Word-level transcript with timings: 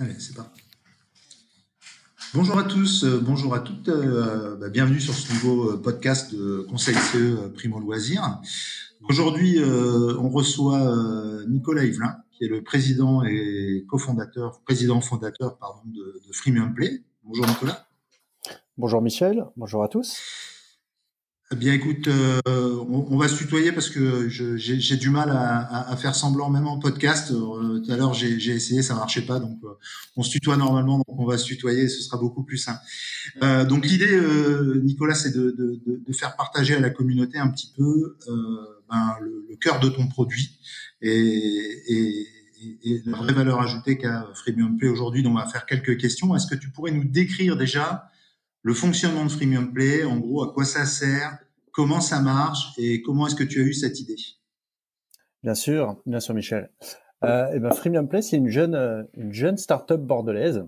Allez, 0.00 0.18
c'est 0.18 0.34
parti. 0.34 0.62
Bonjour 2.32 2.58
à 2.58 2.64
tous, 2.64 3.04
euh, 3.04 3.20
bonjour 3.22 3.54
à 3.54 3.60
toutes, 3.60 3.90
euh, 3.90 4.56
bah, 4.56 4.70
bienvenue 4.70 4.98
sur 4.98 5.12
ce 5.12 5.30
nouveau 5.30 5.72
euh, 5.72 5.76
podcast 5.76 6.34
de 6.34 6.66
Conseil 6.70 6.94
CE 6.94 7.48
Primo 7.48 7.78
Loisir. 7.78 8.40
Aujourd'hui, 9.02 9.58
on 9.62 10.30
reçoit 10.30 10.80
Nicolas 11.48 11.84
Yvelin, 11.84 12.16
qui 12.32 12.44
est 12.44 12.48
le 12.48 12.62
président 12.62 13.22
et 13.24 13.84
cofondateur, 13.88 14.62
président 14.62 15.02
fondateur 15.02 15.58
pardon, 15.58 15.82
de 15.84 16.32
Freemium 16.32 16.72
Play. 16.72 17.02
Bonjour 17.22 17.46
Nicolas. 17.46 17.86
Bonjour 18.78 19.02
Michel, 19.02 19.44
bonjour 19.56 19.82
à 19.82 19.88
tous. 19.88 20.16
Eh 21.52 21.56
bien, 21.56 21.72
écoute, 21.72 22.06
euh, 22.06 22.40
on, 22.46 23.16
va 23.16 23.26
se 23.26 23.34
tutoyer 23.34 23.72
parce 23.72 23.90
que 23.90 24.28
j'ai 24.28 24.96
du 24.96 25.10
mal 25.10 25.30
à, 25.30 25.96
faire 25.96 26.14
semblant, 26.14 26.48
même 26.48 26.68
en 26.68 26.78
podcast. 26.78 27.32
Euh, 27.32 27.80
tout 27.80 27.90
à 27.90 27.96
l'heure, 27.96 28.14
j'ai 28.14 28.52
essayé, 28.52 28.82
ça 28.82 28.94
marchait 28.94 29.22
pas, 29.22 29.40
donc 29.40 29.58
euh, 29.64 29.70
on 30.14 30.22
se 30.22 30.30
tutoie 30.30 30.56
normalement, 30.56 30.98
donc 30.98 31.18
on 31.18 31.26
va 31.26 31.38
se 31.38 31.46
tutoyer, 31.46 31.88
ce 31.88 32.02
sera 32.02 32.18
beaucoup 32.18 32.44
plus 32.44 32.58
simple. 32.58 32.78
donc 33.68 33.84
l'idée, 33.84 34.16
Nicolas, 34.84 35.16
c'est 35.16 35.34
de, 35.34 35.80
faire 36.12 36.36
partager 36.36 36.76
à 36.76 36.80
la 36.80 36.90
communauté 36.90 37.38
un 37.38 37.48
petit 37.48 37.72
peu 37.76 38.16
ben, 38.88 39.16
le, 39.20 39.56
cœur 39.56 39.80
de 39.80 39.88
ton 39.88 40.06
produit 40.06 40.56
et, 41.02 42.28
la 43.06 43.16
vraie 43.16 43.32
valeur 43.32 43.60
ajoutée 43.60 43.98
qu'a 43.98 44.28
Freemium 44.34 44.76
Play 44.76 44.88
aujourd'hui. 44.88 45.24
Donc, 45.24 45.32
on 45.32 45.40
va 45.40 45.46
faire 45.46 45.66
quelques 45.66 45.98
questions. 45.98 46.36
Est-ce 46.36 46.46
que 46.46 46.54
tu 46.54 46.70
pourrais 46.70 46.92
nous 46.92 47.04
décrire 47.04 47.56
déjà 47.56 48.10
le 48.62 48.74
fonctionnement 48.74 49.24
de 49.24 49.30
Freemium 49.30 49.72
Play, 49.72 50.04
en 50.04 50.18
gros, 50.18 50.42
à 50.42 50.52
quoi 50.52 50.64
ça 50.64 50.84
sert, 50.84 51.38
comment 51.72 52.00
ça 52.00 52.20
marche 52.20 52.72
et 52.78 53.02
comment 53.02 53.26
est-ce 53.26 53.36
que 53.36 53.44
tu 53.44 53.60
as 53.60 53.64
eu 53.64 53.72
cette 53.72 54.00
idée? 54.00 54.16
Bien 55.42 55.54
sûr, 55.54 55.96
bien 56.06 56.20
sûr, 56.20 56.34
Michel. 56.34 56.70
Euh, 57.24 57.46
et 57.48 57.56
eh 57.56 57.58
ben, 57.60 57.72
Freemium 57.72 58.08
Play, 58.08 58.22
c'est 58.22 58.36
une 58.36 58.48
jeune, 58.48 58.74
euh, 58.74 59.02
une 59.14 59.32
jeune 59.32 59.56
start-up 59.56 60.00
bordelaise. 60.00 60.66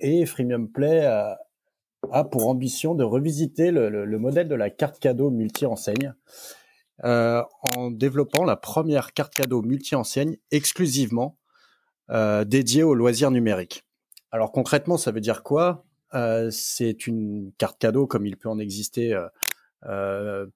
Et 0.00 0.26
Freemium 0.26 0.70
Play 0.70 1.04
a, 1.04 1.38
pour 2.30 2.48
ambition 2.48 2.94
de 2.94 3.04
revisiter 3.04 3.70
le, 3.70 4.18
modèle 4.18 4.48
de 4.48 4.54
la 4.54 4.70
carte 4.70 4.98
cadeau 4.98 5.30
multi-enseigne 5.30 6.14
euh, 7.04 7.42
en 7.76 7.90
développant 7.90 8.44
la 8.44 8.56
première 8.56 9.12
carte 9.12 9.34
cadeau 9.34 9.62
multi-enseigne 9.62 10.36
exclusivement 10.50 11.38
euh, 12.10 12.44
dédiée 12.44 12.82
aux 12.82 12.94
loisirs 12.94 13.30
numériques. 13.30 13.84
Alors 14.30 14.52
concrètement, 14.52 14.96
ça 14.96 15.12
veut 15.12 15.20
dire 15.20 15.42
quoi? 15.42 15.84
C'est 16.50 17.06
une 17.06 17.52
carte 17.58 17.78
cadeau 17.78 18.06
comme 18.06 18.26
il 18.26 18.36
peut 18.36 18.48
en 18.48 18.58
exister 18.58 19.14
euh, 19.14 19.28
euh, 19.86 20.46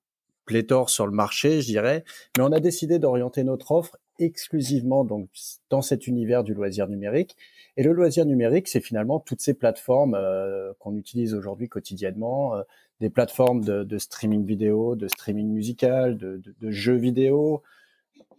pléthore 0.44 0.90
sur 0.90 1.06
le 1.06 1.12
marché, 1.12 1.60
je 1.60 1.66
dirais. 1.66 2.04
Mais 2.36 2.44
on 2.44 2.52
a 2.52 2.60
décidé 2.60 2.98
d'orienter 2.98 3.44
notre 3.44 3.72
offre 3.72 3.96
exclusivement 4.18 5.04
donc 5.04 5.28
dans 5.68 5.82
cet 5.82 6.06
univers 6.06 6.44
du 6.44 6.54
loisir 6.54 6.88
numérique. 6.88 7.36
Et 7.76 7.82
le 7.82 7.92
loisir 7.92 8.24
numérique, 8.24 8.68
c'est 8.68 8.80
finalement 8.80 9.20
toutes 9.20 9.40
ces 9.40 9.54
plateformes 9.54 10.14
euh, 10.14 10.72
qu'on 10.78 10.96
utilise 10.96 11.34
aujourd'hui 11.34 11.68
quotidiennement, 11.68 12.54
des 13.00 13.10
plateformes 13.10 13.62
de, 13.62 13.84
de, 13.84 13.98
streaming 13.98 14.46
vidéo, 14.46 14.96
de 14.96 15.08
streaming 15.08 15.48
musical, 15.48 16.16
de, 16.16 16.38
de, 16.38 16.54
de, 16.58 16.70
jeux 16.70 16.96
vidéo, 16.96 17.62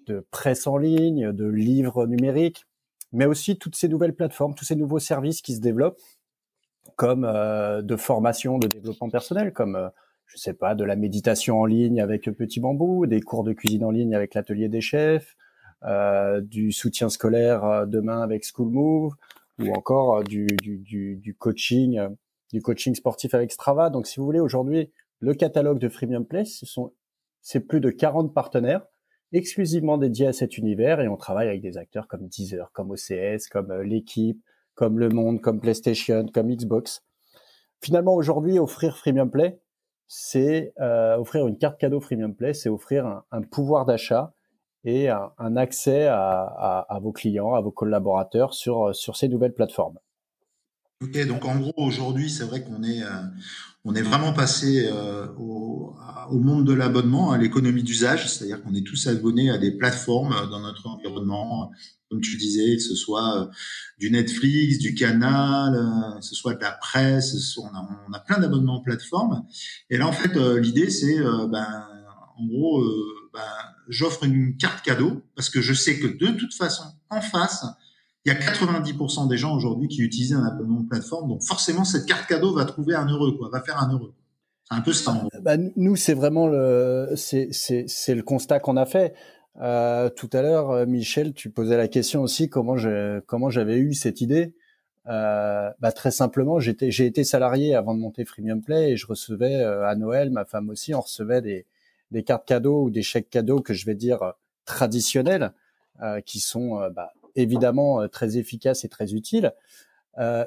de 0.08 0.26
presse 0.32 0.66
en 0.66 0.78
ligne, 0.78 1.32
de 1.32 1.46
livres 1.46 2.08
numériques, 2.08 2.66
mais 3.12 3.26
aussi 3.26 3.58
toutes 3.58 3.76
ces 3.76 3.88
nouvelles 3.88 4.16
plateformes, 4.16 4.56
tous 4.56 4.66
ces 4.66 4.76
nouveaux 4.76 5.00
services 5.00 5.42
qui 5.42 5.54
se 5.54 5.62
développent 5.62 6.00
comme 6.98 7.24
euh, 7.24 7.82
de 7.82 7.96
formation 7.96 8.58
de 8.58 8.68
développement 8.68 9.10
personnel, 9.10 9.54
comme 9.54 9.78
euh, 9.78 9.88
je 10.26 10.38
sais 10.38 10.54
pas, 10.54 10.76
de 10.76 10.84
la 10.84 10.98
méditation 10.98 11.62
en 11.62 11.66
ligne 11.66 12.02
avec 12.02 12.24
Petit 12.24 12.60
Bambou, 12.60 13.06
des 13.06 13.22
cours 13.22 13.46
de 13.46 13.54
cuisine 13.54 13.86
en 13.86 13.92
ligne 13.92 14.14
avec 14.14 14.34
l'atelier 14.34 14.68
des 14.68 14.82
chefs, 14.82 15.38
euh, 15.84 16.42
du 16.42 16.72
soutien 16.72 17.08
scolaire 17.08 17.64
euh, 17.64 17.86
demain 17.86 18.22
avec 18.22 18.44
School 18.44 18.70
Move, 18.70 19.14
ou 19.60 19.72
encore 19.74 20.24
du, 20.24 20.48
du, 20.62 20.80
du, 20.80 21.16
du, 21.16 21.36
coaching, 21.36 22.00
du 22.52 22.62
coaching 22.62 22.94
sportif 22.94 23.34
avec 23.34 23.52
Strava. 23.52 23.90
Donc, 23.90 24.06
si 24.06 24.20
vous 24.20 24.26
voulez, 24.26 24.40
aujourd'hui, 24.40 24.92
le 25.20 25.34
catalogue 25.34 25.80
de 25.80 25.90
Freemium 25.90 26.26
Place, 26.26 26.50
ce 26.60 26.66
sont, 26.66 26.94
c'est 27.42 27.62
plus 27.62 27.80
de 27.80 27.90
40 27.90 28.34
partenaires 28.34 28.86
exclusivement 29.34 29.98
dédiés 29.98 30.28
à 30.28 30.34
cet 30.34 30.58
univers 30.58 31.02
et 31.02 31.08
on 31.08 31.18
travaille 31.18 31.48
avec 31.48 31.62
des 31.62 31.78
acteurs 31.78 32.08
comme 32.08 32.28
Deezer, 32.28 32.72
comme 32.72 32.92
OCS, 32.92 33.48
comme 33.52 33.74
l'équipe, 33.82 34.42
comme 34.78 35.00
Le 35.00 35.10
Monde, 35.10 35.42
comme 35.42 35.60
PlayStation, 35.60 36.26
comme 36.34 36.50
Xbox. 36.50 37.04
Finalement, 37.82 38.16
aujourd'hui, 38.16 38.60
offrir 38.60 38.96
Freemium 38.96 39.30
Play, 39.30 39.60
c'est 40.08 40.74
euh, 40.80 41.18
offrir 41.18 41.48
une 41.48 41.58
carte 41.58 41.78
cadeau 41.78 42.00
Freemium 42.00 42.34
Play, 42.34 42.54
c'est 42.54 42.70
offrir 42.70 43.24
un, 43.32 43.42
pouvoir 43.42 43.86
d'achat 43.86 44.34
et 44.86 45.10
un, 45.10 45.58
accès 45.58 46.08
à, 46.08 47.00
vos 47.02 47.12
clients, 47.12 47.54
à 47.56 47.62
vos 47.62 47.72
collaborateurs 47.72 48.54
sur, 48.54 48.96
sur 48.96 49.18
ces 49.18 49.28
nouvelles 49.28 49.54
plateformes. 49.54 49.98
Ok, 51.02 51.28
donc 51.28 51.46
en 51.46 51.60
gros 51.60 51.74
aujourd'hui 51.78 52.28
c'est 52.28 52.44
vrai 52.44 52.64
qu'on 52.64 52.82
est 52.82 53.04
euh, 53.04 53.22
on 53.86 53.94
est 53.94 54.02
vraiment 54.02 54.34
passé 54.34 54.90
euh, 54.92 55.28
au, 55.38 55.67
au, 56.30 56.40
monde 56.40 56.66
de 56.66 56.74
l'abonnement, 56.74 57.32
à 57.32 57.38
l'économie 57.38 57.84
d'usage, 57.84 58.30
c'est-à-dire 58.30 58.62
qu'on 58.62 58.74
est 58.74 58.86
tous 58.86 59.08
abonnés 59.08 59.50
à 59.50 59.58
des 59.58 59.72
plateformes 59.72 60.36
dans 60.50 60.60
notre 60.60 60.88
environnement, 60.88 61.72
comme 62.10 62.22
tu 62.22 62.38
disais, 62.38 62.76
que 62.76 62.82
ce 62.82 62.96
soit 62.96 63.42
euh, 63.42 63.46
du 63.98 64.12
Netflix, 64.12 64.78
du 64.80 64.96
Canal, 64.96 65.76
euh, 65.76 66.20
que 66.20 66.26
ce 66.26 66.36
soit 66.36 66.54
de 66.54 66.62
la 66.62 66.72
presse, 66.72 67.58
on, 67.58 67.68
a, 67.68 68.18
a 68.18 68.20
plein 68.20 68.40
d'abonnements 68.40 68.80
plateformes. 68.82 69.46
Et 69.90 69.98
là, 69.98 70.08
en 70.08 70.14
fait, 70.14 70.36
euh, 70.38 70.60
l'idée, 70.60 70.90
c'est, 70.90 71.18
ben, 71.20 71.86
en 72.38 72.46
gros, 72.46 72.84
ben, 73.34 73.42
j'offre 73.88 74.24
une 74.24 74.56
carte 74.58 74.86
cadeau 74.86 75.24
parce 75.36 75.50
que 75.50 75.62
je 75.62 75.74
sais 75.74 76.00
que 76.00 76.08
de 76.08 76.32
toute 76.38 76.54
façon, 76.54 76.84
en 77.10 77.22
face, 77.22 77.66
il 78.26 78.34
y 78.34 78.36
a 78.36 78.40
90% 78.40 79.28
des 79.28 79.38
gens 79.38 79.56
aujourd'hui 79.56 79.88
qui 79.88 80.02
utilisent 80.02 80.34
un 80.34 80.46
abonnement 80.46 80.82
de 80.82 80.88
plateforme. 80.88 81.30
Donc 81.30 81.44
forcément, 81.44 81.86
cette 81.86 82.06
carte 82.06 82.28
cadeau 82.28 82.54
va 82.54 82.66
trouver 82.66 82.94
un 82.94 83.08
heureux, 83.08 83.38
quoi, 83.38 83.50
va 83.50 83.62
faire 83.62 83.82
un 83.82 83.92
heureux. 83.92 84.14
Un 84.70 84.82
peu 84.82 84.94
ça. 84.94 85.24
Bah, 85.42 85.56
nous, 85.76 85.96
c'est 85.96 86.14
vraiment 86.14 86.48
le, 86.48 87.14
c'est, 87.16 87.50
le 88.16 88.22
constat 88.22 88.60
qu'on 88.60 88.78
a 88.78 88.86
fait. 88.86 89.14
Euh, 89.62 90.10
tout 90.10 90.30
à 90.34 90.42
l'heure, 90.42 90.72
euh, 90.72 90.86
Michel, 90.86 91.34
tu 91.34 91.50
posais 91.50 91.78
la 91.78 91.88
question 91.88 92.22
aussi 92.22 92.50
comment 92.50 92.78
je, 92.78 93.20
comment 93.22 93.50
j'avais 93.50 93.78
eu 93.78 93.94
cette 93.94 94.22
idée. 94.22 94.54
Euh, 95.08 95.72
bah, 95.80 95.92
très 95.92 96.12
simplement, 96.12 96.60
j'étais, 96.60 96.92
j'ai 96.92 97.06
été 97.06 97.24
salarié 97.24 97.76
avant 97.76 97.96
de 97.96 98.00
monter 98.00 98.26
Freemium 98.26 98.62
Play 98.62 98.92
et 98.92 98.98
je 98.98 99.08
recevais 99.08 99.56
euh, 99.56 99.88
à 99.88 99.96
Noël, 99.96 100.32
ma 100.32 100.44
femme 100.44 100.70
aussi, 100.70 100.94
on 100.94 101.02
recevait 101.02 101.42
des, 101.42 101.66
des 102.12 102.24
cartes 102.24 102.46
cadeaux 102.46 102.84
ou 102.84 102.90
des 102.90 103.04
chèques 103.04 103.30
cadeaux 103.30 103.62
que 103.62 103.74
je 103.74 103.86
vais 103.86 103.96
dire 103.96 104.34
traditionnels, 104.66 105.54
qui 106.26 106.40
sont 106.40 106.90
bah, 106.92 107.14
évidemment 107.36 108.08
très 108.10 108.38
efficaces 108.38 108.84
et 108.84 108.90
très 108.90 109.14
utiles. 109.14 109.52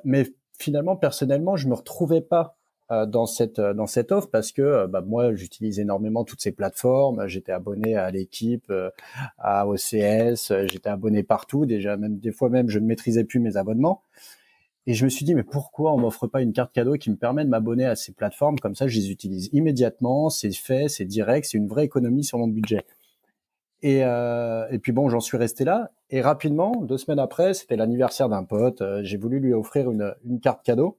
mais 0.05 0.33
finalement, 0.59 0.95
personnellement, 0.95 1.57
je 1.57 1.67
me 1.67 1.75
retrouvais 1.75 2.21
pas 2.21 2.59
euh, 2.59 2.59
dans 2.91 3.27
cette 3.27 3.59
euh, 3.59 3.73
dans 3.73 3.87
cette 3.87 4.11
offre 4.12 4.28
parce 4.31 4.53
que 4.53 4.62
euh, 4.62 4.87
bah, 4.87 5.01
moi 5.01 5.34
j'utilise 5.34 5.78
énormément 5.78 6.25
toutes 6.25 6.41
ces 6.41 6.53
plateformes. 6.53 7.27
J'étais 7.28 7.53
abonné 7.53 7.97
à 7.97 8.11
l'équipe, 8.11 8.73
à 9.39 9.67
OCS, 9.67 10.53
j'étais 10.67 10.89
abonné 10.89 11.23
partout. 11.23 11.67
Déjà 11.67 11.97
même 11.97 12.19
des 12.19 12.33
fois 12.33 12.51
même 12.51 12.69
je 12.69 12.78
ne 12.78 12.87
maîtrisais 12.87 13.25
plus 13.25 13.41
mes 13.41 13.56
abonnements. 13.56 14.03
Et 14.87 14.95
je 14.95 15.05
me 15.05 15.11
suis 15.11 15.25
dit 15.25 15.34
mais 15.34 15.45
pourquoi 15.45 15.93
on 15.93 15.99
m'offre 15.99 16.27
pas 16.27 16.43
une 16.43 16.53
carte 16.53 16.73
cadeau 16.73 16.95
qui 16.95 17.11
me 17.11 17.17
permet 17.17 17.45
de 17.45 17.51
m'abonner 17.51 17.84
à 17.87 17.97
ces 17.97 18.12
plateformes? 18.12 18.59
Comme 18.59 18.75
ça 18.75 18.89
je 18.89 18.97
les 18.99 19.11
utilise 19.11 19.49
immédiatement, 19.53 20.31
c'est 20.31 20.53
fait, 20.53 20.89
c'est 20.89 21.05
direct, 21.05 21.47
c'est 21.47 21.59
une 21.59 21.69
vraie 21.69 21.84
économie 21.84 22.25
sur 22.25 22.39
mon 22.39 22.49
budget. 22.49 22.84
Et, 23.83 24.05
euh, 24.05 24.67
et 24.71 24.78
puis 24.78 24.93
bon, 24.93 25.09
j'en 25.09 25.21
suis 25.21 25.37
resté 25.39 25.65
là. 25.65 25.91
Et 26.11 26.21
rapidement, 26.21 26.72
deux 26.83 26.99
semaines 26.99 27.19
après, 27.19 27.55
c'était 27.55 27.77
l'anniversaire 27.77 28.28
d'un 28.28 28.45
pote. 28.45 28.83
J'ai 29.03 29.17
voulu 29.17 29.39
lui 29.41 29.55
offrir 29.55 29.91
une, 29.91 30.15
une 30.25 30.41
carte 30.41 30.62
cadeau. 30.65 30.99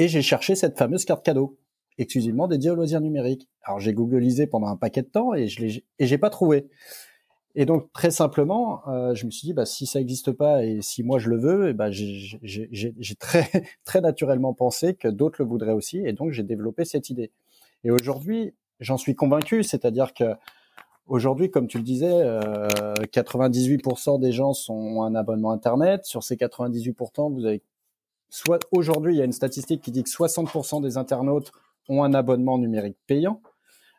Et 0.00 0.08
j'ai 0.08 0.22
cherché 0.22 0.54
cette 0.54 0.78
fameuse 0.78 1.04
carte 1.04 1.22
cadeau, 1.22 1.58
exclusivement 1.98 2.48
dédiée 2.48 2.70
aux 2.70 2.74
loisirs 2.74 3.02
numériques. 3.02 3.50
Alors 3.62 3.80
j'ai 3.80 3.92
googlisé 3.92 4.46
pendant 4.46 4.68
un 4.68 4.76
paquet 4.76 5.02
de 5.02 5.08
temps 5.08 5.34
et 5.34 5.46
je 5.46 5.60
l'ai 5.60 5.84
et 5.98 6.06
j'ai 6.06 6.16
pas 6.16 6.30
trouvé. 6.30 6.70
Et 7.54 7.66
donc 7.66 7.92
très 7.92 8.10
simplement, 8.10 8.80
euh, 8.88 9.14
je 9.14 9.26
me 9.26 9.30
suis 9.30 9.44
dit 9.44 9.52
bah 9.52 9.66
si 9.66 9.84
ça 9.84 9.98
n'existe 9.98 10.32
pas 10.32 10.64
et 10.64 10.80
si 10.80 11.02
moi 11.02 11.18
je 11.18 11.28
le 11.28 11.36
veux, 11.36 11.68
et 11.68 11.72
bah 11.74 11.90
j'ai 11.90 13.14
très 13.18 13.46
très 13.84 14.00
naturellement 14.00 14.54
pensé 14.54 14.94
que 14.94 15.06
d'autres 15.06 15.36
le 15.42 15.46
voudraient 15.46 15.74
aussi 15.74 15.98
et 15.98 16.14
donc 16.14 16.32
j'ai 16.32 16.44
développé 16.44 16.86
cette 16.86 17.10
idée. 17.10 17.30
Et 17.84 17.90
aujourd'hui, 17.90 18.54
j'en 18.78 18.96
suis 18.96 19.14
convaincu, 19.14 19.62
c'est-à-dire 19.62 20.14
que 20.14 20.32
aujourd'hui, 21.08 21.50
comme 21.50 21.66
tu 21.66 21.76
le 21.76 21.84
disais, 21.84 22.10
euh, 22.10 22.94
98% 23.12 24.18
des 24.18 24.32
gens 24.32 24.54
sont 24.54 25.02
un 25.02 25.14
abonnement 25.14 25.50
internet. 25.50 26.06
Sur 26.06 26.22
ces 26.22 26.36
98%, 26.36 27.34
vous 27.34 27.44
avez 27.44 27.60
soit 28.30 28.60
aujourd'hui, 28.72 29.14
il 29.14 29.18
y 29.18 29.22
a 29.22 29.24
une 29.24 29.32
statistique 29.32 29.82
qui 29.82 29.90
dit 29.90 30.02
que 30.02 30.10
60% 30.10 30.82
des 30.82 30.96
internautes 30.96 31.52
ont 31.88 32.02
un 32.02 32.14
abonnement 32.14 32.58
numérique 32.58 32.96
payant. 33.06 33.42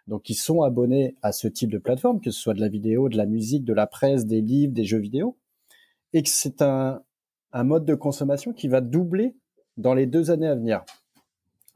Donc, 0.07 0.30
ils 0.30 0.36
sont 0.36 0.63
abonnés 0.63 1.16
à 1.22 1.31
ce 1.31 1.48
type 1.48 1.72
de 1.72 1.78
plateforme, 1.78 2.22
que 2.22 2.31
ce 2.31 2.39
soit 2.39 2.54
de 2.54 2.62
la 2.62 2.69
vidéo, 2.69 3.10
de 3.10 3.18
la 3.18 3.25
musique, 3.25 3.63
de 3.66 3.74
la 3.74 3.88
presse, 3.88 4.25
des 4.25 4.42
livres, 4.42 4.74
des 4.74 4.86
jeux 4.86 4.98
vidéo. 4.98 5.38
Et 6.13 6.24
que 6.24 6.30
c'est 6.30 6.62
un, 6.62 7.01
un 7.54 7.63
mode 7.63 7.86
de 7.86 7.95
consommation 7.95 8.54
qui 8.54 8.68
va 8.68 8.81
doubler 8.81 9.36
dans 9.78 9.94
les 9.94 10.06
deux 10.06 10.31
années 10.31 10.48
à 10.48 10.56
venir. 10.56 10.84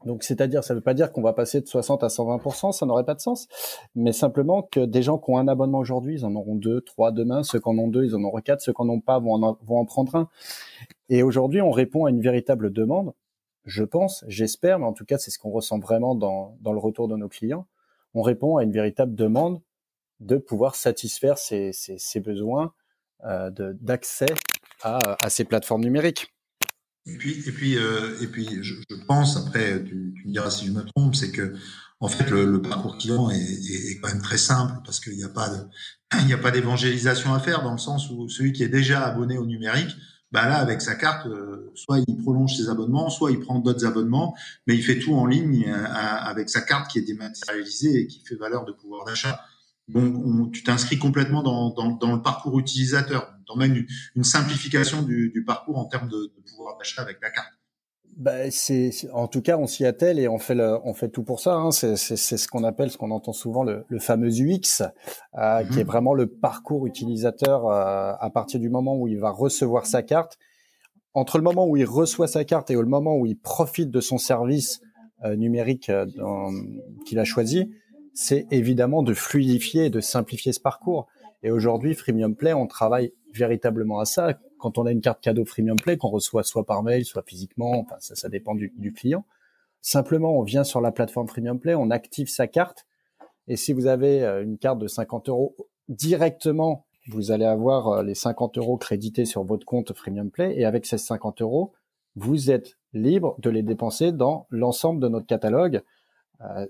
Donc, 0.04 0.22
c'est-à-dire, 0.22 0.62
ça 0.62 0.74
ne 0.74 0.78
veut 0.78 0.82
pas 0.82 0.94
dire 0.94 1.10
qu'on 1.10 1.22
va 1.22 1.32
passer 1.32 1.60
de 1.60 1.66
60 1.66 2.04
à 2.04 2.08
120%, 2.08 2.72
ça 2.72 2.86
n'aurait 2.86 3.04
pas 3.04 3.14
de 3.14 3.20
sens, 3.20 3.48
mais 3.94 4.12
simplement 4.12 4.62
que 4.62 4.80
des 4.80 5.02
gens 5.02 5.18
qui 5.18 5.30
ont 5.30 5.38
un 5.38 5.48
abonnement 5.48 5.78
aujourd'hui, 5.78 6.14
ils 6.14 6.24
en 6.24 6.34
auront 6.34 6.54
deux, 6.54 6.80
trois 6.82 7.12
demain, 7.12 7.42
ceux 7.42 7.58
qui 7.58 7.68
en 7.68 7.78
ont 7.78 7.88
deux, 7.88 8.04
ils 8.04 8.14
en 8.14 8.22
auront 8.22 8.40
quatre, 8.40 8.60
ceux 8.60 8.72
qui 8.72 8.82
en 8.82 8.88
ont 8.88 9.00
pas 9.00 9.18
vont 9.18 9.42
en, 9.42 9.58
en 9.68 9.84
prendre 9.84 10.14
un. 10.14 10.28
Et 11.08 11.22
aujourd'hui, 11.22 11.62
on 11.62 11.70
répond 11.70 12.04
à 12.04 12.10
une 12.10 12.20
véritable 12.20 12.72
demande, 12.72 13.14
je 13.64 13.84
pense, 13.84 14.24
j'espère, 14.28 14.78
mais 14.78 14.86
en 14.86 14.92
tout 14.92 15.04
cas, 15.04 15.18
c'est 15.18 15.30
ce 15.30 15.38
qu'on 15.38 15.50
ressent 15.50 15.78
vraiment 15.78 16.14
dans, 16.14 16.56
le 16.64 16.78
retour 16.78 17.08
de 17.08 17.16
nos 17.16 17.28
clients. 17.28 17.66
On 18.14 18.22
répond 18.22 18.58
à 18.58 18.64
une 18.64 18.72
véritable 18.72 19.14
demande 19.14 19.60
de 20.20 20.36
pouvoir 20.36 20.76
satisfaire 20.76 21.36
ces, 21.38 21.72
besoins 22.24 22.72
euh, 23.24 23.50
d'accès 23.80 24.26
à 24.82 25.30
ces 25.30 25.44
plateformes 25.44 25.82
numériques. 25.82 26.35
Et 27.06 27.16
puis, 27.16 27.42
et 27.46 27.52
puis, 27.52 27.76
euh, 27.76 28.20
et 28.20 28.26
puis 28.26 28.48
je, 28.62 28.74
je, 28.90 28.96
pense, 29.06 29.36
après, 29.36 29.82
tu, 29.84 30.12
tu, 30.16 30.26
me 30.26 30.32
diras 30.32 30.50
si 30.50 30.66
je 30.66 30.72
me 30.72 30.82
trompe, 30.82 31.14
c'est 31.14 31.30
que, 31.30 31.54
en 32.00 32.08
fait, 32.08 32.28
le, 32.30 32.44
le 32.44 32.60
parcours 32.60 32.98
client 32.98 33.30
est, 33.30 33.36
est, 33.36 33.90
est, 33.92 34.00
quand 34.00 34.08
même 34.08 34.22
très 34.22 34.38
simple 34.38 34.74
parce 34.84 34.98
qu'il 35.00 35.16
n'y 35.16 35.24
a 35.24 35.28
pas 35.28 35.48
il 36.20 36.26
n'y 36.26 36.32
a 36.32 36.38
pas 36.38 36.50
d'évangélisation 36.50 37.32
à 37.32 37.40
faire 37.40 37.62
dans 37.62 37.72
le 37.72 37.78
sens 37.78 38.10
où 38.10 38.28
celui 38.28 38.52
qui 38.52 38.62
est 38.62 38.68
déjà 38.68 39.04
abonné 39.04 39.38
au 39.38 39.46
numérique, 39.46 39.90
bah 40.32 40.48
là, 40.48 40.56
avec 40.56 40.82
sa 40.82 40.96
carte, 40.96 41.26
euh, 41.26 41.70
soit 41.74 42.00
il 42.06 42.16
prolonge 42.16 42.56
ses 42.56 42.68
abonnements, 42.68 43.08
soit 43.08 43.30
il 43.30 43.38
prend 43.38 43.60
d'autres 43.60 43.86
abonnements, 43.86 44.34
mais 44.66 44.74
il 44.74 44.82
fait 44.82 44.98
tout 44.98 45.14
en 45.14 45.26
ligne 45.26 45.64
euh, 45.68 45.86
avec 45.86 46.50
sa 46.50 46.60
carte 46.60 46.90
qui 46.90 46.98
est 46.98 47.02
dématérialisée 47.02 48.00
et 48.00 48.06
qui 48.06 48.20
fait 48.20 48.34
valeur 48.34 48.64
de 48.64 48.72
pouvoir 48.72 49.04
d'achat. 49.04 49.40
Donc, 49.88 50.14
on, 50.24 50.46
tu 50.48 50.64
t'inscris 50.64 50.98
complètement 50.98 51.42
dans, 51.42 51.70
dans, 51.70 51.92
dans, 51.92 52.14
le 52.16 52.22
parcours 52.22 52.58
utilisateur. 52.58 53.32
Tu 53.46 53.58
même 53.58 53.76
une, 53.76 53.86
une 54.16 54.24
simplification 54.24 55.02
du, 55.02 55.30
du, 55.30 55.44
parcours 55.44 55.78
en 55.78 55.84
termes 55.84 56.08
de, 56.08 56.16
de 56.16 56.42
pouvoir 56.50 56.76
d'achat 56.76 57.02
avec 57.02 57.18
la 57.22 57.30
carte. 57.30 57.52
Bah, 58.16 58.50
c'est, 58.50 58.90
en 59.12 59.28
tout 59.28 59.42
cas, 59.42 59.58
on 59.58 59.66
s'y 59.66 59.84
attelle 59.84 60.18
et 60.18 60.26
on 60.26 60.38
fait, 60.38 60.54
le, 60.54 60.78
on 60.84 60.94
fait 60.94 61.10
tout 61.10 61.22
pour 61.22 61.38
ça. 61.38 61.54
Hein. 61.54 61.70
C'est, 61.70 61.96
c'est, 61.96 62.16
c'est 62.16 62.38
ce 62.38 62.48
qu'on 62.48 62.64
appelle, 62.64 62.90
ce 62.90 62.96
qu'on 62.96 63.10
entend 63.10 63.34
souvent, 63.34 63.62
le, 63.62 63.84
le 63.88 63.98
fameux 63.98 64.30
UX, 64.30 64.80
euh, 64.80 64.86
mm-hmm. 65.34 65.68
qui 65.68 65.80
est 65.80 65.84
vraiment 65.84 66.14
le 66.14 66.26
parcours 66.26 66.86
utilisateur 66.86 67.68
euh, 67.68 68.14
à 68.18 68.30
partir 68.30 68.58
du 68.58 68.70
moment 68.70 68.96
où 68.96 69.06
il 69.06 69.18
va 69.18 69.30
recevoir 69.30 69.84
sa 69.84 70.02
carte. 70.02 70.38
Entre 71.12 71.36
le 71.36 71.44
moment 71.44 71.66
où 71.68 71.76
il 71.76 71.84
reçoit 71.84 72.26
sa 72.26 72.44
carte 72.44 72.70
et 72.70 72.74
le 72.74 72.84
moment 72.84 73.16
où 73.16 73.26
il 73.26 73.38
profite 73.38 73.90
de 73.90 74.00
son 74.00 74.18
service 74.18 74.80
euh, 75.24 75.36
numérique 75.36 75.90
qu'il 77.06 77.18
a 77.18 77.24
choisi, 77.24 77.70
c'est 78.16 78.46
évidemment 78.50 79.02
de 79.02 79.12
fluidifier 79.12 79.84
et 79.84 79.90
de 79.90 80.00
simplifier 80.00 80.54
ce 80.54 80.58
parcours. 80.58 81.06
Et 81.42 81.50
aujourd'hui, 81.50 81.94
Freemium 81.94 82.34
Play, 82.34 82.54
on 82.54 82.66
travaille 82.66 83.12
véritablement 83.34 84.00
à 84.00 84.06
ça. 84.06 84.38
Quand 84.58 84.78
on 84.78 84.86
a 84.86 84.90
une 84.90 85.02
carte 85.02 85.20
cadeau 85.20 85.44
Freemium 85.44 85.76
Play, 85.76 85.98
qu'on 85.98 86.08
reçoit 86.08 86.42
soit 86.42 86.64
par 86.64 86.82
mail, 86.82 87.04
soit 87.04 87.22
physiquement, 87.26 87.78
enfin 87.78 87.96
ça, 88.00 88.16
ça 88.16 88.30
dépend 88.30 88.54
du, 88.54 88.72
du, 88.78 88.94
client. 88.94 89.26
Simplement, 89.82 90.38
on 90.38 90.42
vient 90.42 90.64
sur 90.64 90.80
la 90.80 90.92
plateforme 90.92 91.28
Freemium 91.28 91.60
Play, 91.60 91.74
on 91.74 91.90
active 91.90 92.28
sa 92.28 92.46
carte. 92.46 92.86
Et 93.48 93.56
si 93.56 93.74
vous 93.74 93.86
avez 93.86 94.24
euh, 94.24 94.42
une 94.42 94.56
carte 94.56 94.78
de 94.78 94.88
50 94.88 95.28
euros 95.28 95.54
directement, 95.90 96.86
vous 97.08 97.32
allez 97.32 97.44
avoir 97.44 97.88
euh, 97.88 98.02
les 98.02 98.14
50 98.14 98.56
euros 98.56 98.78
crédités 98.78 99.26
sur 99.26 99.44
votre 99.44 99.66
compte 99.66 99.92
Freemium 99.92 100.30
Play. 100.30 100.58
Et 100.58 100.64
avec 100.64 100.86
ces 100.86 100.96
50 100.96 101.42
euros, 101.42 101.74
vous 102.14 102.50
êtes 102.50 102.78
libre 102.94 103.36
de 103.40 103.50
les 103.50 103.62
dépenser 103.62 104.10
dans 104.10 104.46
l'ensemble 104.48 105.00
de 105.00 105.08
notre 105.08 105.26
catalogue 105.26 105.82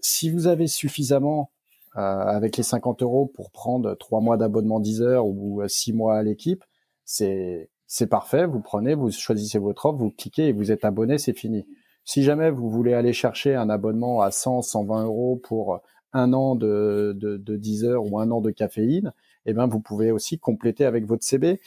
si 0.01 0.31
vous 0.31 0.47
avez 0.47 0.67
suffisamment 0.67 1.51
euh, 1.97 2.01
avec 2.01 2.59
les 2.59 2.63
50 2.63 3.03
euros 3.03 3.25
pour 3.25 3.51
prendre 3.51 3.95
trois 3.95 4.21
mois 4.21 4.37
d'abonnement 4.37 4.81
10 4.81 5.01
heures 5.01 5.27
ou 5.27 5.63
euh, 5.63 5.69
six 5.69 5.95
mois 5.95 6.19
à 6.19 6.23
l'équipe, 6.23 6.63
c'est 7.07 7.71
c'est 7.87 8.07
parfait. 8.07 8.45
Vous 8.45 8.61
prenez, 8.61 8.95
vous 8.95 9.11
choisissez 9.11 9.59
votre 9.59 9.87
offre, 9.87 9.99
vous 9.99 10.11
cliquez 10.11 10.49
et 10.49 10.53
vous 10.53 10.73
êtes 10.73 10.85
abonné, 10.85 11.17
c'est 11.17 11.33
fini. 11.33 11.67
Si 12.05 12.23
jamais 12.23 12.51
vous 12.51 12.69
voulez 12.69 12.93
aller 12.93 13.15
chercher 13.15 13.55
un 13.55 13.71
abonnement 13.71 14.21
à 14.21 14.31
100, 14.31 14.63
120 14.63 15.05
euros 15.05 15.41
pour 15.43 15.81
un 16.13 16.35
an 16.35 16.55
de, 16.55 17.17
de, 17.19 17.39
de 17.39 17.57
10 17.57 17.85
heures 17.85 18.05
ou 18.05 18.19
un 18.19 18.31
an 18.31 18.43
de 18.43 18.51
caféine, 18.51 19.13
eh 19.47 19.55
ben 19.55 19.67
vous 19.67 19.81
pouvez 19.81 20.11
aussi 20.11 20.39
compléter 20.39 20.85
avec 20.85 21.07
votre 21.07 21.25
CB 21.25 21.61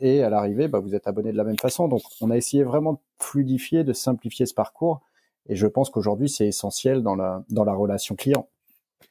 et 0.00 0.22
à 0.22 0.30
l'arrivée, 0.30 0.68
bah, 0.68 0.78
vous 0.78 0.94
êtes 0.94 1.06
abonné 1.06 1.32
de 1.32 1.36
la 1.36 1.44
même 1.44 1.58
façon. 1.58 1.88
Donc, 1.88 2.02
on 2.20 2.30
a 2.30 2.36
essayé 2.36 2.62
vraiment 2.62 2.94
de 2.94 2.98
fluidifier, 3.18 3.84
de 3.84 3.92
simplifier 3.92 4.46
ce 4.46 4.54
parcours 4.54 5.02
et 5.46 5.56
je 5.56 5.66
pense 5.66 5.90
qu'aujourd'hui, 5.90 6.28
c'est 6.28 6.46
essentiel 6.46 7.02
dans 7.02 7.14
la, 7.14 7.44
dans 7.48 7.64
la 7.64 7.72
relation 7.72 8.14
client. 8.14 8.48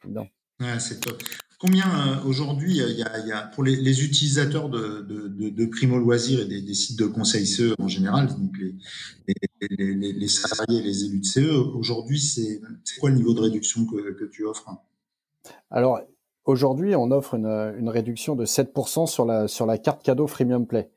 Ouais, 0.06 0.78
c'est 0.78 1.00
top. 1.00 1.22
Combien 1.58 1.86
euh, 1.86 2.22
aujourd'hui, 2.24 2.76
il 2.76 2.96
y, 2.96 3.02
a, 3.02 3.18
y 3.26 3.32
a, 3.32 3.42
pour 3.48 3.64
les, 3.64 3.74
les 3.74 4.04
utilisateurs 4.04 4.68
de, 4.68 5.00
de, 5.00 5.26
de, 5.26 5.48
de, 5.48 5.66
Primo 5.66 5.98
Loisirs 5.98 6.40
et 6.40 6.44
des, 6.44 6.62
des, 6.62 6.74
sites 6.74 6.96
de 6.96 7.06
conseil 7.06 7.48
CE 7.48 7.74
en 7.80 7.88
général, 7.88 8.28
donc 8.28 8.56
les, 8.58 8.76
les, 9.70 9.94
les, 9.94 10.12
les 10.12 10.28
salariés 10.28 10.78
et 10.78 10.82
les 10.84 11.04
élus 11.04 11.18
de 11.18 11.24
CE, 11.24 11.50
aujourd'hui, 11.74 12.20
c'est 12.20 12.60
quoi 13.00 13.10
le 13.10 13.16
niveau 13.16 13.34
de 13.34 13.40
réduction 13.40 13.86
que, 13.86 14.12
que 14.12 14.24
tu 14.26 14.44
offres? 14.44 14.70
Alors, 15.72 16.00
aujourd'hui, 16.44 16.94
on 16.94 17.10
offre 17.10 17.34
une, 17.34 17.46
une, 17.46 17.88
réduction 17.88 18.36
de 18.36 18.46
7% 18.46 19.08
sur 19.08 19.24
la, 19.24 19.48
sur 19.48 19.66
la 19.66 19.78
carte 19.78 20.04
cadeau 20.04 20.28
Freemium 20.28 20.64
Play. 20.64 20.92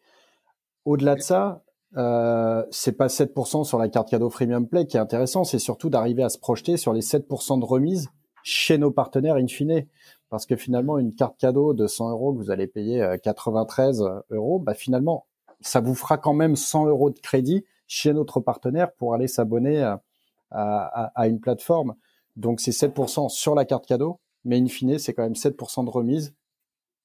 Au-delà 0.86 1.16
de 1.16 1.22
ça, 1.22 1.63
euh, 1.97 2.63
c'est 2.71 2.93
pas 2.93 3.07
7% 3.07 3.63
sur 3.63 3.77
la 3.77 3.89
carte 3.89 4.09
cadeau 4.09 4.29
Freemium 4.29 4.67
Play 4.67 4.85
qui 4.85 4.97
est 4.97 4.99
intéressant, 4.99 5.43
c'est 5.43 5.59
surtout 5.59 5.89
d'arriver 5.89 6.23
à 6.23 6.29
se 6.29 6.38
projeter 6.38 6.77
sur 6.77 6.93
les 6.93 7.01
7% 7.01 7.59
de 7.59 7.65
remise 7.65 8.09
chez 8.43 8.77
nos 8.77 8.91
partenaires 8.91 9.35
in 9.35 9.47
fine. 9.47 9.85
Parce 10.29 10.45
que 10.45 10.55
finalement, 10.55 10.97
une 10.97 11.13
carte 11.13 11.38
cadeau 11.38 11.73
de 11.73 11.88
100 11.88 12.11
euros 12.11 12.33
que 12.33 12.38
vous 12.38 12.51
allez 12.51 12.67
payer 12.67 13.17
93 13.21 14.01
euh, 14.01 14.21
euros, 14.31 14.59
bah 14.59 14.73
finalement, 14.73 15.25
ça 15.59 15.81
vous 15.81 15.93
fera 15.93 16.17
quand 16.17 16.33
même 16.33 16.55
100 16.55 16.85
euros 16.85 17.09
de 17.09 17.19
crédit 17.19 17.65
chez 17.88 18.13
notre 18.13 18.39
partenaire 18.39 18.94
pour 18.94 19.13
aller 19.13 19.27
s'abonner 19.27 19.81
à, 19.81 20.01
à, 20.49 21.11
à, 21.15 21.27
une 21.27 21.41
plateforme. 21.41 21.95
Donc 22.37 22.61
c'est 22.61 22.71
7% 22.71 23.27
sur 23.27 23.55
la 23.55 23.65
carte 23.65 23.85
cadeau, 23.85 24.21
mais 24.45 24.57
in 24.57 24.67
fine, 24.67 24.97
c'est 24.97 25.13
quand 25.13 25.23
même 25.23 25.33
7% 25.33 25.83
de 25.83 25.89
remise 25.89 26.33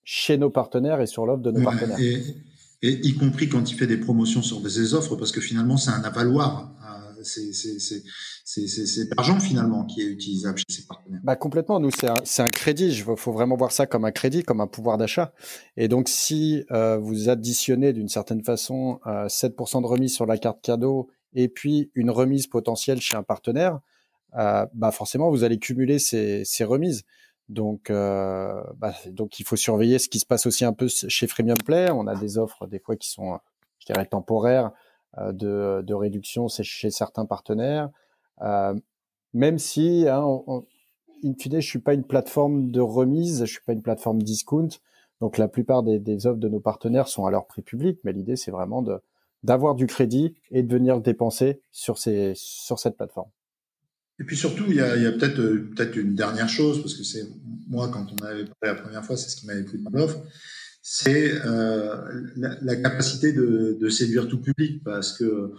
chez 0.05 0.39
nos 0.39 0.51
partenaires 0.51 1.01
et 1.01 1.07
sur 1.07 1.27
l'offre 1.27 1.43
de 1.43 1.51
nos 1.51 1.65
partenaires 1.65 1.99
et 1.99 2.23
y 2.83 3.15
compris 3.15 3.49
quand 3.49 3.71
il 3.71 3.75
fait 3.77 3.87
des 3.87 3.97
promotions 3.97 4.43
sur 4.43 4.61
des 4.61 4.95
offres, 4.95 5.17
parce 5.17 5.33
que 5.33 5.41
finalement, 5.41 5.77
c'est 5.77 5.91
un 5.91 6.03
avaloir. 6.03 6.73
Euh, 6.85 6.97
c'est 8.47 9.09
l'argent 9.17 9.41
finalement 9.41 9.85
qui 9.85 10.01
est 10.03 10.07
utilisable 10.07 10.59
chez 10.59 10.77
ses 10.77 10.87
partenaires. 10.87 11.21
Bah 11.25 11.37
complètement, 11.37 11.81
nous 11.81 11.91
c'est 11.91 12.09
un, 12.09 12.45
un, 12.45 12.49
crédit. 12.49 12.89
Il 12.89 13.03
faut 13.17 13.33
vraiment 13.33 13.57
voir 13.57 13.73
ça 13.73 13.87
comme 13.87 14.05
un 14.05 14.13
crédit, 14.13 14.43
comme 14.43 14.61
un 14.61 14.67
pouvoir 14.67 14.99
d'achat. 14.99 15.33
Et 15.77 15.89
donc 15.89 16.09
si 16.09 16.65
euh, 16.71 16.99
vous 16.99 17.29
additionnez 17.29 17.93
d'une 17.93 18.09
certaine 18.09 18.43
façon 18.43 19.01
euh, 19.07 19.27
7% 19.27 19.83
de 19.83 19.87
remise 19.87 20.15
sur 20.15 20.27
la 20.27 20.39
carte 20.39 20.63
cadeau 20.63 21.09
et 21.35 21.49
puis 21.49 21.91
une 21.95 22.11
remise 22.11 22.47
potentielle 22.47 23.01
chez 23.01 23.17
un 23.17 23.23
partenaire, 23.23 23.81
euh, 24.39 24.67
bah 24.75 24.93
forcément 24.93 25.31
vous 25.31 25.45
allez 25.45 25.59
cumuler 25.59 25.99
ces, 25.99 26.43
ces 26.45 26.65
remises. 26.65 27.03
Donc, 27.49 27.91
euh, 27.91 28.61
bah, 28.77 28.93
donc 29.07 29.39
il 29.39 29.45
faut 29.45 29.57
surveiller 29.57 29.99
ce 29.99 30.09
qui 30.09 30.19
se 30.19 30.27
passe 30.27 30.47
aussi 30.47 30.65
un 30.65 30.73
peu 30.73 30.89
chez 30.89 31.27
Freemium 31.27 31.59
Play. 31.59 31.91
On 31.91 32.07
a 32.07 32.17
des 32.17 32.39
offres 32.39 32.67
des 32.67 32.79
fois 32.79 32.97
qui 32.97 33.09
sont, 33.09 33.39
je 33.79 34.05
temporaires 34.05 34.73
euh, 35.19 35.33
de, 35.33 35.83
de, 35.83 35.95
réduction 35.95 36.49
chez 36.49 36.91
certains 36.91 37.25
partenaires. 37.25 37.91
Euh, 38.43 38.75
même 39.33 39.59
si, 39.59 40.07
hein, 40.09 40.23
on, 40.25 40.65
in 41.25 41.35
fine, 41.39 41.61
je 41.61 41.67
suis 41.67 41.79
pas 41.79 41.95
une 41.95 42.05
plateforme 42.05 42.71
de 42.71 42.81
remise, 42.81 43.41
je 43.45 43.53
suis 43.53 43.63
pas 43.65 43.73
une 43.73 43.83
plateforme 43.83 44.23
discount. 44.23 44.69
Donc 45.21 45.39
la 45.39 45.49
plupart 45.49 45.83
des, 45.83 46.27
offres 46.27 46.39
de 46.39 46.49
nos 46.49 46.61
partenaires 46.61 47.09
sont 47.09 47.27
à 47.27 47.31
leur 47.31 47.47
prix 47.47 47.63
public, 47.63 47.99
mais 48.05 48.13
l'idée 48.13 48.37
c'est 48.37 48.51
vraiment 48.51 48.85
d'avoir 49.43 49.75
du 49.75 49.87
crédit 49.87 50.35
et 50.51 50.63
de 50.63 50.73
venir 50.73 51.01
dépenser 51.01 51.63
sur 51.71 51.97
ces 51.97 52.33
sur 52.35 52.79
cette 52.79 52.97
plateforme. 52.97 53.31
Et 54.19 54.25
puis 54.25 54.37
surtout, 54.37 54.65
il 54.69 54.77
y 54.77 54.81
a, 54.81 54.93
a 54.93 55.13
peut-être 55.13 55.41
euh, 55.41 55.71
peut-être 55.75 55.97
une 55.97 56.15
dernière 56.15 56.49
chose, 56.49 56.81
parce 56.81 56.95
que 56.95 57.05
c'est 57.05 57.27
moi 57.69 57.89
quand 57.89 58.07
on 58.13 58.25
avait 58.25 58.45
parlé 58.45 58.53
la 58.63 58.75
première 58.75 59.05
fois, 59.05 59.17
c'est 59.17 59.29
ce 59.29 59.37
qui 59.37 59.47
m'avait 59.47 59.65
plu 59.65 59.79
de 59.79 59.85
l'offre, 59.93 60.23
c'est 60.83 61.33
euh, 61.45 61.97
la, 62.37 62.57
la, 62.63 62.77
capacité 62.77 63.33
de, 63.33 63.77
de, 63.79 63.89
séduire 63.89 64.29
tout 64.29 64.41
public, 64.41 64.83
parce 64.85 65.19
que 65.19 65.53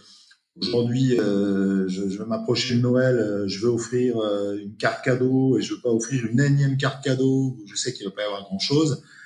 aujourd'hui, 0.61 1.19
euh, 1.19 1.87
je, 1.87 2.09
je, 2.09 2.17
veux 2.17 2.25
m'approcher 2.25 2.75
de 2.75 2.81
Noël, 2.81 3.17
euh, 3.17 3.47
je 3.47 3.59
veux 3.59 3.69
offrir 3.69 4.17
euh, 4.17 4.57
une 4.57 4.75
carte 4.77 5.03
cadeau 5.03 5.57
et 5.57 5.61
je 5.61 5.73
veux 5.73 5.81
pas 5.81 5.89
offrir 5.89 6.25
une 6.25 6.39
énième 6.39 6.77
carte 6.77 7.03
cadeau. 7.03 7.57
je 7.65 7.75
sais 7.75 7.93
qu'il 7.93 8.05
va 8.05 8.11
pas 8.11 8.21
y 8.23 8.25
avoir 8.25 8.43
grand 8.43 8.59
chose. 8.59 9.03
Euh, 9.03 9.16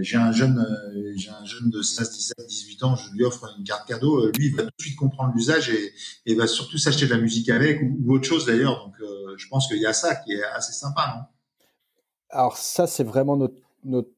j'ai 0.00 0.16
un 0.16 0.32
jeune, 0.32 0.58
euh, 0.58 1.12
j'ai 1.16 1.30
un 1.30 1.44
jeune 1.44 1.70
de 1.70 1.82
16, 1.82 2.10
17, 2.10 2.46
18 2.46 2.82
ans, 2.84 2.96
je 2.96 3.12
lui 3.12 3.24
offre 3.24 3.52
une 3.58 3.64
carte 3.64 3.86
cadeau. 3.88 4.26
Euh, 4.26 4.32
lui, 4.36 4.46
il 4.46 4.56
va 4.56 4.62
tout 4.62 4.70
de 4.76 4.82
suite 4.82 4.96
comprendre 4.96 5.32
l'usage 5.34 5.70
et, 5.70 5.92
et 6.26 6.34
va 6.34 6.46
surtout 6.46 6.78
s'acheter 6.78 7.06
de 7.06 7.10
la 7.10 7.18
musique 7.18 7.48
avec 7.48 7.80
ou, 7.82 8.14
autre 8.14 8.24
chose 8.24 8.46
d'ailleurs. 8.46 8.84
Donc, 8.84 8.94
euh, 9.00 9.36
je 9.36 9.48
pense 9.48 9.66
qu'il 9.66 9.78
y 9.78 9.86
a 9.86 9.92
ça 9.92 10.16
qui 10.16 10.32
est 10.32 10.44
assez 10.54 10.72
sympa, 10.72 11.14
non? 11.16 11.22
Alors 12.30 12.56
ça, 12.56 12.86
c'est 12.86 13.04
vraiment 13.04 13.36
notre, 13.36 13.60
notre 13.84 14.08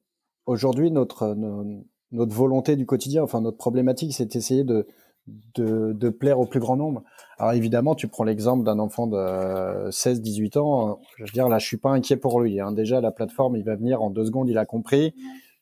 aujourd'hui 0.47 0.91
notre, 0.91 1.35
notre, 1.35 1.85
notre 2.13 2.35
volonté 2.35 2.77
du 2.77 2.87
quotidien. 2.87 3.23
Enfin, 3.23 3.41
notre 3.41 3.57
problématique, 3.57 4.15
c'est 4.15 4.27
d'essayer 4.27 4.65
de 4.65 4.87
de, 5.27 6.09
plaire 6.11 6.39
au 6.39 6.47
plus 6.47 6.61
grand 6.61 6.77
nombre. 6.77 7.03
Alors 7.39 7.53
évidemment, 7.53 7.95
tu 7.95 8.09
prends 8.09 8.25
l'exemple 8.25 8.65
d'un 8.65 8.79
enfant 8.79 9.07
de 9.07 9.91
16-18 9.91 10.59
ans. 10.59 11.01
Je 11.19 11.25
veux 11.25 11.31
dire, 11.31 11.49
là, 11.49 11.59
je 11.59 11.67
suis 11.67 11.77
pas 11.77 11.91
inquiet 11.91 12.17
pour 12.17 12.41
lui. 12.41 12.61
Hein. 12.61 12.73
Déjà, 12.73 13.01
la 13.01 13.11
plateforme, 13.11 13.57
il 13.57 13.65
va 13.65 13.75
venir 13.75 14.03
en 14.03 14.11
deux 14.11 14.27
secondes, 14.27 14.49
il 14.49 14.59
a 14.59 14.67
compris. 14.67 15.15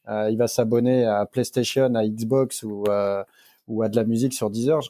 Euh, 0.09 0.31
il 0.31 0.37
va 0.37 0.49
s'abonner 0.49 1.05
à 1.05 1.27
PlayStation, 1.27 1.95
à 1.95 2.07
Xbox 2.07 2.65
ou, 2.65 2.85
euh, 2.89 3.23
à 3.83 3.89
de 3.89 3.97
la 3.97 4.05
musique 4.05 4.35
sur 4.35 4.51
Deezer. 4.51 4.81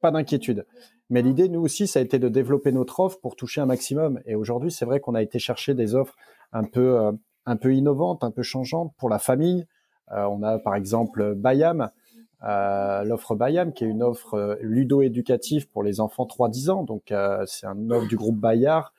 Pas 0.00 0.10
d'inquiétude. 0.10 0.66
Mais 1.12 1.22
l'idée, 1.22 1.48
nous 1.48 1.60
aussi, 1.60 1.86
ça 1.86 1.98
a 1.98 2.02
été 2.02 2.18
de 2.18 2.28
développer 2.28 2.72
notre 2.72 3.00
offre 3.00 3.18
pour 3.20 3.36
toucher 3.36 3.60
un 3.60 3.66
maximum. 3.66 4.20
Et 4.26 4.34
aujourd'hui, 4.34 4.70
c'est 4.70 4.84
vrai 4.84 5.00
qu'on 5.00 5.14
a 5.14 5.22
été 5.22 5.38
chercher 5.38 5.74
des 5.74 5.94
offres 5.94 6.16
un 6.52 6.64
peu, 6.64 6.98
euh, 6.98 7.12
un 7.46 7.56
peu 7.56 7.74
innovantes, 7.74 8.24
un 8.24 8.30
peu 8.30 8.42
changeantes 8.42 8.92
pour 8.96 9.08
la 9.08 9.18
famille. 9.18 9.66
Euh, 10.12 10.24
on 10.24 10.42
a 10.42 10.58
par 10.58 10.74
exemple 10.74 11.34
Bayam, 11.34 11.90
euh, 12.44 13.04
l'offre 13.04 13.34
Bayam, 13.34 13.72
qui 13.72 13.84
est 13.84 13.88
une 13.88 14.02
offre 14.02 14.58
ludo-éducative 14.60 15.68
pour 15.68 15.82
les 15.82 16.00
enfants 16.00 16.26
3-10 16.26 16.70
ans. 16.70 16.82
Donc, 16.82 17.12
c'est 17.46 17.66
un 17.66 17.90
offre 17.90 18.08
du 18.08 18.16
groupe 18.16 18.38
Bayard, 18.38 18.92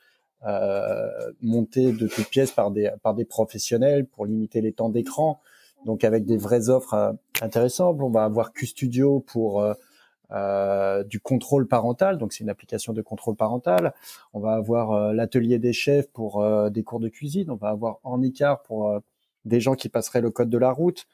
montée 1.42 1.92
de 1.92 2.06
toutes 2.06 2.28
pièces 2.28 2.52
par 2.52 2.70
des, 2.70 2.90
par 3.02 3.14
des 3.14 3.24
professionnels 3.24 4.06
pour 4.06 4.26
limiter 4.26 4.60
les 4.60 4.72
temps 4.72 4.88
d'écran. 4.88 5.40
Donc, 5.84 6.04
avec 6.04 6.24
des 6.24 6.38
vraies 6.38 6.70
offres 6.70 7.16
intéressantes. 7.42 7.98
On 8.00 8.10
va 8.10 8.24
avoir 8.24 8.52
QStudio 8.52 9.20
pour 9.20 9.62
euh, 10.30 11.04
du 11.04 11.20
contrôle 11.20 11.68
parental, 11.68 12.16
donc 12.16 12.32
c'est 12.32 12.42
une 12.42 12.50
application 12.50 12.94
de 12.94 13.02
contrôle 13.02 13.36
parental. 13.36 13.92
On 14.32 14.40
va 14.40 14.54
avoir 14.54 14.92
euh, 14.92 15.12
l'atelier 15.12 15.58
des 15.58 15.74
chefs 15.74 16.10
pour 16.10 16.42
euh, 16.42 16.70
des 16.70 16.82
cours 16.82 16.98
de 16.98 17.08
cuisine. 17.08 17.50
On 17.50 17.56
va 17.56 17.68
avoir 17.68 17.98
Ornicar 18.04 18.62
pour 18.62 19.00
des 19.44 19.60
gens 19.60 19.74
qui 19.74 19.90
passeraient 19.90 20.22
le 20.22 20.30
code 20.30 20.48
de 20.48 20.58
la 20.58 20.72
route. 20.72 21.06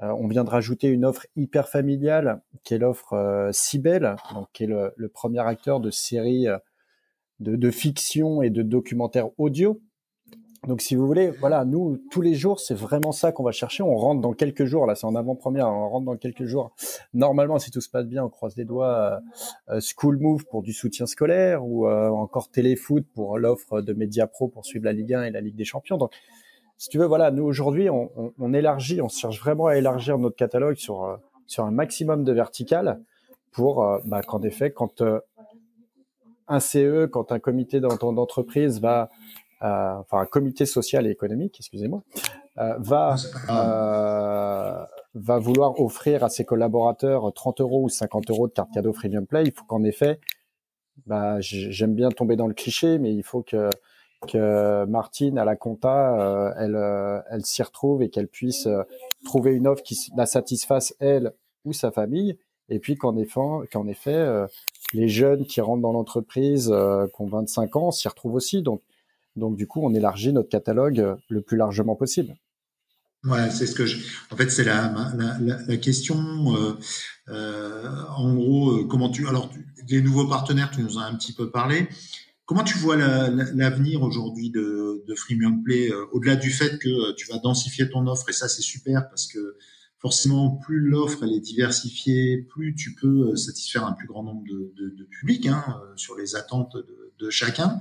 On 0.00 0.26
vient 0.26 0.44
de 0.44 0.50
rajouter 0.50 0.88
une 0.88 1.04
offre 1.04 1.26
hyper 1.36 1.68
familiale 1.68 2.42
qui 2.62 2.74
est 2.74 2.78
l'offre 2.78 3.50
Cybelle, 3.52 4.16
donc 4.34 4.48
qui 4.52 4.64
est 4.64 4.66
le, 4.66 5.08
premier 5.08 5.40
acteur 5.40 5.80
de 5.80 5.90
séries 5.90 6.46
de, 7.40 7.56
de, 7.56 7.70
fiction 7.70 8.42
et 8.42 8.50
de 8.50 8.62
documentaires 8.62 9.28
audio. 9.38 9.80
Donc, 10.66 10.80
si 10.80 10.94
vous 10.94 11.06
voulez, 11.06 11.30
voilà, 11.30 11.64
nous, 11.64 11.98
tous 12.10 12.22
les 12.22 12.34
jours, 12.34 12.58
c'est 12.58 12.74
vraiment 12.74 13.12
ça 13.12 13.32
qu'on 13.32 13.42
va 13.42 13.52
chercher. 13.52 13.82
On 13.82 13.96
rentre 13.96 14.20
dans 14.22 14.32
quelques 14.32 14.64
jours, 14.64 14.86
là, 14.86 14.94
c'est 14.94 15.06
en 15.06 15.14
avant-première, 15.14 15.68
on 15.68 15.88
rentre 15.88 16.06
dans 16.06 16.16
quelques 16.16 16.46
jours. 16.46 16.74
Normalement, 17.12 17.58
si 17.58 17.70
tout 17.70 17.82
se 17.82 17.90
passe 17.90 18.06
bien, 18.06 18.24
on 18.24 18.30
croise 18.30 18.56
les 18.56 18.64
doigts, 18.64 19.20
euh, 19.68 19.80
School 19.80 20.18
Move 20.18 20.44
pour 20.46 20.62
du 20.62 20.72
soutien 20.72 21.06
scolaire 21.06 21.64
ou 21.66 21.86
euh, 21.86 22.08
encore 22.08 22.50
Téléfoot 22.50 23.04
pour 23.14 23.38
l'offre 23.38 23.82
de 23.82 23.92
Media 23.92 24.26
Pro 24.26 24.48
pour 24.48 24.64
suivre 24.64 24.86
la 24.86 24.92
Ligue 24.92 25.12
1 25.12 25.24
et 25.24 25.30
la 25.30 25.40
Ligue 25.40 25.56
des 25.56 25.64
Champions. 25.64 25.98
Donc, 25.98 26.12
si 26.84 26.90
tu 26.90 26.98
veux, 26.98 27.06
voilà, 27.06 27.30
nous, 27.30 27.44
aujourd'hui, 27.44 27.88
on, 27.90 28.10
on, 28.16 28.32
on, 28.38 28.52
élargit, 28.52 29.00
on 29.00 29.08
cherche 29.08 29.40
vraiment 29.40 29.66
à 29.66 29.76
élargir 29.76 30.18
notre 30.18 30.36
catalogue 30.36 30.76
sur, 30.76 31.04
euh, 31.04 31.16
sur 31.46 31.64
un 31.64 31.70
maximum 31.70 32.24
de 32.24 32.32
vertical 32.32 33.00
pour 33.52 33.86
bah, 34.04 34.20
qu'en 34.22 34.42
effet, 34.42 34.72
quand 34.72 35.02
un 36.48 36.60
CE, 36.60 37.06
quand 37.06 37.32
un 37.32 37.38
comité 37.38 37.80
d'entreprise 37.80 38.80
va 38.80 39.08
euh, 39.62 39.94
enfin 40.00 40.18
un 40.18 40.26
comité 40.26 40.66
social 40.66 41.06
et 41.06 41.10
économique, 41.10 41.56
excusez-moi, 41.58 42.02
euh, 42.58 42.74
va 42.78 43.16
euh, 43.50 44.84
va 45.14 45.38
vouloir 45.38 45.80
offrir 45.80 46.22
à 46.22 46.28
ses 46.28 46.44
collaborateurs 46.44 47.32
30 47.32 47.60
euros 47.62 47.84
ou 47.84 47.88
50 47.88 48.30
euros 48.30 48.48
de 48.48 48.52
carte 48.52 48.70
cadeau 48.74 48.92
Freemium 48.92 49.26
Play, 49.26 49.44
il 49.46 49.52
faut 49.52 49.64
qu'en 49.64 49.82
effet, 49.84 50.20
bah, 51.06 51.40
j'aime 51.40 51.94
bien 51.94 52.10
tomber 52.10 52.36
dans 52.36 52.46
le 52.46 52.54
cliché, 52.54 52.98
mais 52.98 53.14
il 53.14 53.22
faut 53.22 53.42
que 53.42 53.70
que 54.26 54.84
Martine 54.86 55.38
à 55.38 55.44
la 55.44 55.56
compta, 55.56 56.54
elle, 56.58 56.78
elle 57.30 57.44
s'y 57.44 57.62
retrouve 57.62 58.02
et 58.02 58.10
qu'elle 58.10 58.28
puisse 58.28 58.68
trouver 59.24 59.52
une 59.52 59.66
offre 59.66 59.82
qui 59.82 59.98
la 60.16 60.26
satisfasse 60.26 60.94
elle 61.00 61.32
ou 61.64 61.72
sa 61.72 61.90
famille, 61.90 62.38
et 62.68 62.78
puis 62.78 62.96
qu'en 62.96 63.16
effet, 63.16 64.46
les 64.92 65.08
jeunes 65.08 65.44
qui 65.46 65.60
rentrent 65.60 65.82
dans 65.82 65.92
l'entreprise, 65.92 66.66
qui 66.66 67.22
ont 67.22 67.28
25 67.28 67.76
ans, 67.76 67.90
s'y 67.90 68.08
retrouvent 68.08 68.34
aussi. 68.34 68.62
Donc 68.62 68.82
donc 69.36 69.56
du 69.56 69.66
coup, 69.66 69.80
on 69.82 69.94
élargit 69.94 70.32
notre 70.32 70.48
catalogue 70.48 71.00
euh, 71.00 71.16
le 71.28 71.40
plus 71.40 71.56
largement 71.56 71.96
possible. 71.96 72.36
Ouais, 73.24 73.50
c'est 73.50 73.66
ce 73.66 73.74
que 73.74 73.86
je. 73.86 73.98
En 74.30 74.36
fait, 74.36 74.50
c'est 74.50 74.64
la, 74.64 74.92
la, 75.40 75.76
question. 75.78 76.54
Euh, 76.56 76.78
euh, 77.28 77.88
en 78.16 78.34
gros, 78.34 78.84
comment 78.84 79.08
tu. 79.08 79.26
Alors, 79.26 79.50
les 79.88 80.02
nouveaux 80.02 80.28
partenaires, 80.28 80.70
tu 80.70 80.82
nous 80.82 80.98
en 80.98 81.00
as 81.00 81.06
un 81.06 81.14
petit 81.14 81.32
peu 81.32 81.50
parlé. 81.50 81.88
Comment 82.46 82.62
tu 82.64 82.76
vois 82.76 82.96
l'avenir 82.96 84.02
aujourd'hui 84.02 84.50
de, 84.50 85.02
de 85.06 85.14
Freemium 85.14 85.62
Play, 85.62 85.90
au-delà 86.12 86.36
du 86.36 86.50
fait 86.50 86.78
que 86.78 87.12
tu 87.14 87.26
vas 87.28 87.38
densifier 87.38 87.88
ton 87.88 88.06
offre, 88.06 88.28
et 88.28 88.34
ça, 88.34 88.48
c'est 88.48 88.62
super 88.62 89.08
parce 89.08 89.26
que 89.26 89.56
forcément, 90.04 90.50
plus 90.50 90.80
l'offre 90.80 91.22
elle 91.22 91.32
est 91.32 91.40
diversifiée, 91.40 92.42
plus 92.42 92.74
tu 92.74 92.94
peux 92.94 93.34
satisfaire 93.36 93.86
un 93.86 93.92
plus 93.92 94.06
grand 94.06 94.22
nombre 94.22 94.44
de, 94.44 94.74
de, 94.76 95.04
publics 95.04 95.46
hein, 95.46 95.64
sur 95.96 96.14
les 96.14 96.36
attentes 96.36 96.76
de, 97.18 97.30
chacun. 97.30 97.78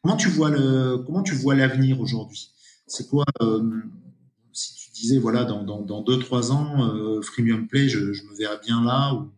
Comment 0.00 0.14
tu 0.16 0.28
vois 0.28 0.50
le, 0.50 0.98
comment 0.98 1.24
tu 1.24 1.34
vois 1.34 1.56
l'avenir 1.56 2.00
aujourd'hui? 2.00 2.52
C'est 2.86 3.08
quoi 3.08 3.24
euh, 3.42 3.82
si 4.52 4.74
tu 4.76 4.90
disais 4.92 5.18
voilà 5.18 5.42
dans 5.44 5.64
dans, 5.64 5.82
dans 5.82 6.00
deux 6.00 6.20
trois 6.20 6.52
ans 6.52 6.94
euh, 6.94 7.20
freemium 7.22 7.66
play, 7.66 7.88
je, 7.88 8.12
je, 8.12 8.22
me 8.22 8.36
verrais 8.36 8.60
bien 8.64 8.84
là 8.84 9.12
ou 9.14 9.32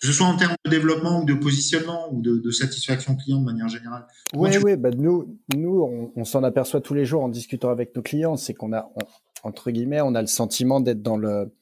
que 0.00 0.06
ce 0.06 0.12
soit 0.12 0.26
en 0.26 0.36
termes 0.36 0.54
de 0.64 0.70
développement 0.70 1.22
ou 1.22 1.24
de 1.24 1.34
positionnement 1.34 2.12
ou 2.12 2.20
de, 2.20 2.36
de 2.36 2.50
satisfaction 2.50 3.16
client 3.16 3.40
de 3.40 3.44
manière 3.44 3.68
générale. 3.68 4.06
Oui, 4.34 4.50
oui, 4.62 4.76
bah 4.76 4.90
nous, 4.90 5.38
nous, 5.54 5.82
on, 5.82 6.12
on 6.16 6.24
s'en 6.24 6.42
aperçoit 6.42 6.80
tous 6.80 6.94
les 6.94 7.04
jours 7.04 7.22
en 7.22 7.28
discutant 7.28 7.70
avec 7.70 7.94
nos 7.94 8.02
clients, 8.02 8.36
c'est 8.36 8.54
qu'on 8.54 8.72
a, 8.72 8.90
entre 9.42 9.70
guillemets, 9.70 10.00
on 10.00 10.14
a 10.14 10.20
le 10.20 10.26
sentiment 10.26 10.80
d'être 10.80 11.02
dans 11.02 11.16
le, 11.16 11.52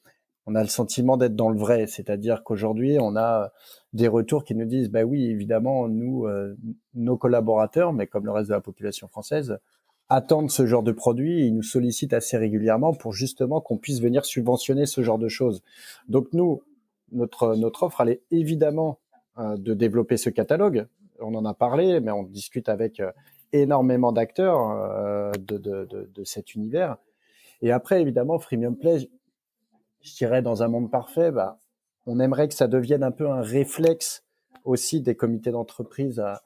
on 0.45 0.55
a 0.55 0.63
le 0.63 0.69
sentiment 0.69 1.17
d'être 1.17 1.35
dans 1.35 1.49
le 1.49 1.57
vrai, 1.57 1.87
c'est-à-dire 1.87 2.43
qu'aujourd'hui, 2.43 2.97
on 2.99 3.15
a 3.15 3.51
des 3.93 4.07
retours 4.07 4.43
qui 4.43 4.55
nous 4.55 4.65
disent, 4.65 4.89
bah 4.89 5.03
oui, 5.03 5.25
évidemment, 5.25 5.87
nous, 5.87 6.25
euh, 6.25 6.55
nos 6.93 7.17
collaborateurs, 7.17 7.93
mais 7.93 8.07
comme 8.07 8.25
le 8.25 8.31
reste 8.31 8.49
de 8.49 8.55
la 8.55 8.61
population 8.61 9.07
française, 9.07 9.57
attendent 10.09 10.51
ce 10.51 10.65
genre 10.65 10.83
de 10.83 10.91
produit 10.91 11.41
et 11.41 11.45
ils 11.45 11.55
nous 11.55 11.63
sollicitent 11.63 12.13
assez 12.13 12.37
régulièrement 12.37 12.93
pour 12.93 13.13
justement 13.13 13.61
qu'on 13.61 13.77
puisse 13.77 14.01
venir 14.01 14.25
subventionner 14.25 14.85
ce 14.85 15.01
genre 15.01 15.19
de 15.19 15.29
choses. 15.29 15.61
Donc 16.09 16.27
nous, 16.33 16.61
notre 17.11 17.55
notre 17.55 17.83
offre, 17.83 18.01
elle 18.01 18.09
est 18.09 18.23
évidemment 18.31 18.99
euh, 19.37 19.57
de 19.57 19.73
développer 19.73 20.17
ce 20.17 20.29
catalogue. 20.29 20.87
On 21.19 21.35
en 21.35 21.45
a 21.45 21.53
parlé, 21.53 21.99
mais 21.99 22.11
on 22.11 22.23
discute 22.23 22.69
avec 22.69 22.99
euh, 22.99 23.11
énormément 23.53 24.11
d'acteurs 24.11 25.33
de, 25.37 25.57
de, 25.57 25.85
de, 25.85 26.09
de 26.13 26.23
cet 26.23 26.55
univers. 26.55 26.97
Et 27.61 27.71
après, 27.71 28.01
évidemment, 28.01 28.39
Freemium 28.39 28.77
Play, 28.77 29.09
je 30.01 30.15
dirais 30.15 30.41
dans 30.41 30.63
un 30.63 30.67
monde 30.67 30.89
parfait, 30.89 31.31
bah, 31.31 31.59
on 32.05 32.19
aimerait 32.19 32.47
que 32.47 32.53
ça 32.53 32.67
devienne 32.67 33.03
un 33.03 33.11
peu 33.11 33.29
un 33.29 33.41
réflexe 33.41 34.23
aussi 34.63 35.01
des 35.01 35.15
comités 35.15 35.51
d'entreprise 35.51 36.19
à, 36.19 36.41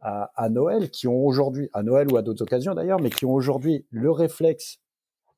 à, 0.00 0.30
à, 0.34 0.48
Noël, 0.48 0.90
qui 0.90 1.08
ont 1.08 1.24
aujourd'hui, 1.24 1.68
à 1.72 1.82
Noël 1.82 2.10
ou 2.10 2.16
à 2.16 2.22
d'autres 2.22 2.42
occasions 2.42 2.74
d'ailleurs, 2.74 3.00
mais 3.00 3.10
qui 3.10 3.24
ont 3.26 3.32
aujourd'hui 3.32 3.86
le 3.90 4.10
réflexe 4.10 4.80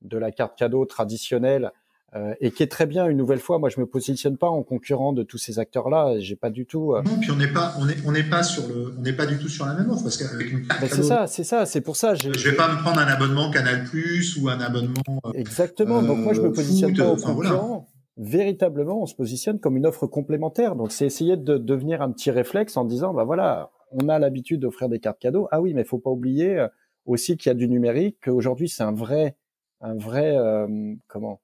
de 0.02 0.18
la 0.18 0.30
carte 0.32 0.56
cadeau 0.56 0.84
traditionnelle 0.84 1.72
euh, 2.14 2.34
et 2.40 2.50
qui 2.50 2.62
est 2.62 2.70
très 2.70 2.84
bien 2.84 3.06
une 3.06 3.16
nouvelle 3.16 3.38
fois. 3.38 3.58
Moi, 3.58 3.70
je 3.70 3.80
me 3.80 3.86
positionne 3.86 4.36
pas 4.36 4.48
en 4.48 4.62
concurrent 4.62 5.14
de 5.14 5.22
tous 5.22 5.38
ces 5.38 5.58
acteurs-là. 5.58 6.18
J'ai 6.18 6.36
pas 6.36 6.50
du 6.50 6.66
tout. 6.66 6.94
Euh... 6.94 7.02
Non, 7.02 7.18
puis 7.18 7.30
on 7.30 7.36
n'est 7.36 7.52
pas, 7.52 7.74
on 7.78 7.88
est, 7.88 7.96
on 8.06 8.12
n'est 8.12 8.22
pas 8.28 8.42
sur 8.42 8.68
le, 8.68 8.94
on 8.98 9.00
n'est 9.00 9.14
pas 9.14 9.24
du 9.24 9.38
tout 9.38 9.48
sur 9.48 9.64
la 9.64 9.74
même 9.74 9.88
offre 9.88 10.02
parce 10.02 10.18
qu'avec 10.18 10.52
une 10.52 10.66
carte 10.66 10.84
C'est 10.88 11.02
ça, 11.02 11.26
c'est 11.26 11.44
ça, 11.44 11.64
c'est 11.64 11.80
pour 11.80 11.96
ça. 11.96 12.14
Je 12.14 12.28
vais 12.28 12.56
pas 12.56 12.70
me 12.70 12.80
prendre 12.82 12.98
un 12.98 13.06
abonnement 13.06 13.50
Canal 13.50 13.84
Plus 13.84 14.36
ou 14.36 14.50
un 14.50 14.60
abonnement. 14.60 15.20
Euh, 15.24 15.32
Exactement. 15.34 16.02
Donc 16.02 16.18
moi, 16.18 16.34
je 16.34 16.42
me 16.42 16.48
euh, 16.48 16.52
positionne 16.52 16.94
pas 16.94 17.08
en 17.08 17.16
concurrent. 17.16 17.88
Véritablement, 18.18 19.02
on 19.02 19.06
se 19.06 19.14
positionne 19.14 19.58
comme 19.58 19.78
une 19.78 19.86
offre 19.86 20.06
complémentaire. 20.06 20.76
Donc 20.76 20.92
c'est 20.92 21.06
essayer 21.06 21.38
de 21.38 21.56
devenir 21.56 22.02
un 22.02 22.12
petit 22.12 22.30
réflexe 22.30 22.76
en 22.76 22.84
disant, 22.84 23.14
bah 23.14 23.24
voilà, 23.24 23.70
on 23.90 24.10
a 24.10 24.18
l'habitude 24.18 24.60
d'offrir 24.60 24.90
des 24.90 24.98
cartes 24.98 25.18
cadeaux. 25.18 25.48
Ah 25.50 25.62
oui, 25.62 25.72
mais 25.72 25.82
faut 25.84 25.98
pas 25.98 26.10
oublier 26.10 26.66
aussi 27.06 27.38
qu'il 27.38 27.48
y 27.48 27.52
a 27.52 27.54
du 27.54 27.68
numérique. 27.68 28.18
Qu'aujourd'hui, 28.22 28.68
c'est 28.68 28.82
un 28.82 28.92
vrai, 28.92 29.36
un 29.80 29.94
vrai, 29.94 30.36
euh, 30.36 30.94
comment 31.08 31.40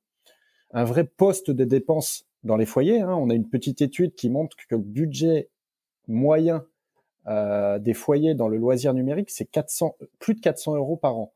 un 0.72 0.84
vrai 0.84 1.04
poste 1.04 1.50
de 1.50 1.64
dépenses 1.64 2.25
dans 2.44 2.56
les 2.56 2.66
foyers. 2.66 3.00
Hein. 3.00 3.14
On 3.14 3.30
a 3.30 3.34
une 3.34 3.48
petite 3.48 3.82
étude 3.82 4.14
qui 4.14 4.30
montre 4.30 4.56
que 4.56 4.75
le 4.75 4.78
budget 4.78 5.50
moyen 6.06 6.64
euh, 7.26 7.78
des 7.78 7.94
foyers 7.94 8.34
dans 8.34 8.48
le 8.48 8.56
loisir 8.56 8.94
numérique, 8.94 9.30
c'est 9.30 9.44
400, 9.44 9.96
plus 10.18 10.34
de 10.34 10.40
400 10.40 10.76
euros 10.76 10.96
par 10.96 11.16
an, 11.16 11.34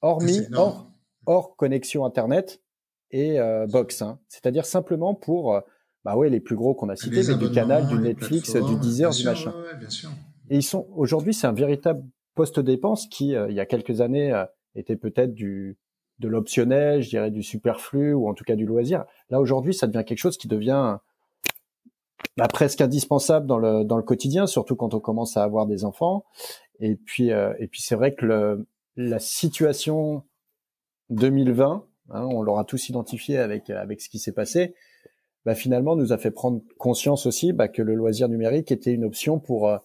hormis 0.00 0.46
hors, 0.54 0.88
hors 1.26 1.56
connexion 1.56 2.04
internet 2.04 2.62
et 3.10 3.38
euh, 3.38 3.66
box. 3.66 4.02
Hein. 4.02 4.18
C'est-à-dire 4.28 4.64
simplement 4.64 5.14
pour 5.14 5.54
euh, 5.54 5.60
bah 6.04 6.16
ouais 6.16 6.30
les 6.30 6.40
plus 6.40 6.56
gros 6.56 6.74
qu'on 6.74 6.88
a 6.88 6.96
cités, 6.96 7.22
mais 7.26 7.34
du 7.34 7.50
canal, 7.50 7.86
du 7.88 7.98
Netflix, 7.98 8.54
du 8.54 8.76
Deezer, 8.76 9.10
du 9.10 9.24
machin. 9.24 9.52
Et 10.48 10.56
ils 10.56 10.62
sont 10.62 10.86
aujourd'hui, 10.94 11.34
c'est 11.34 11.46
un 11.46 11.52
véritable 11.52 12.04
poste 12.34 12.60
de 12.60 12.62
dépense 12.62 13.06
qui, 13.08 13.34
euh, 13.34 13.48
il 13.50 13.56
y 13.56 13.60
a 13.60 13.66
quelques 13.66 14.00
années, 14.00 14.44
était 14.74 14.96
peut-être 14.96 15.34
du 15.34 15.76
de 16.18 16.28
l'optionnel, 16.28 17.02
je 17.02 17.10
dirais 17.10 17.30
du 17.30 17.42
superflu 17.42 18.14
ou 18.14 18.28
en 18.28 18.34
tout 18.34 18.44
cas 18.44 18.56
du 18.56 18.66
loisir. 18.66 19.04
Là 19.30 19.40
aujourd'hui, 19.40 19.74
ça 19.74 19.86
devient 19.86 20.04
quelque 20.04 20.18
chose 20.18 20.38
qui 20.38 20.48
devient 20.48 20.98
bah, 22.36 22.48
presque 22.48 22.80
indispensable 22.80 23.46
dans 23.46 23.58
le 23.58 23.84
dans 23.84 23.96
le 23.96 24.02
quotidien, 24.02 24.46
surtout 24.46 24.76
quand 24.76 24.94
on 24.94 25.00
commence 25.00 25.36
à 25.36 25.42
avoir 25.42 25.66
des 25.66 25.84
enfants. 25.84 26.24
Et 26.80 26.96
puis 26.96 27.32
euh, 27.32 27.52
et 27.58 27.66
puis 27.66 27.82
c'est 27.82 27.94
vrai 27.94 28.14
que 28.14 28.26
le, 28.26 28.66
la 28.96 29.18
situation 29.18 30.22
2020, 31.10 31.86
hein, 32.10 32.28
on 32.30 32.42
l'aura 32.42 32.64
tous 32.64 32.88
identifié 32.88 33.38
avec 33.38 33.70
avec 33.70 34.00
ce 34.00 34.08
qui 34.08 34.18
s'est 34.18 34.32
passé. 34.32 34.74
Bah, 35.46 35.54
finalement, 35.54 35.94
nous 35.94 36.12
a 36.12 36.18
fait 36.18 36.32
prendre 36.32 36.60
conscience 36.76 37.24
aussi 37.24 37.52
bah, 37.52 37.68
que 37.68 37.80
le 37.80 37.94
loisir 37.94 38.28
numérique 38.28 38.72
était 38.72 38.92
une 38.92 39.04
option 39.04 39.38
pour 39.38 39.68
euh, 39.68 39.78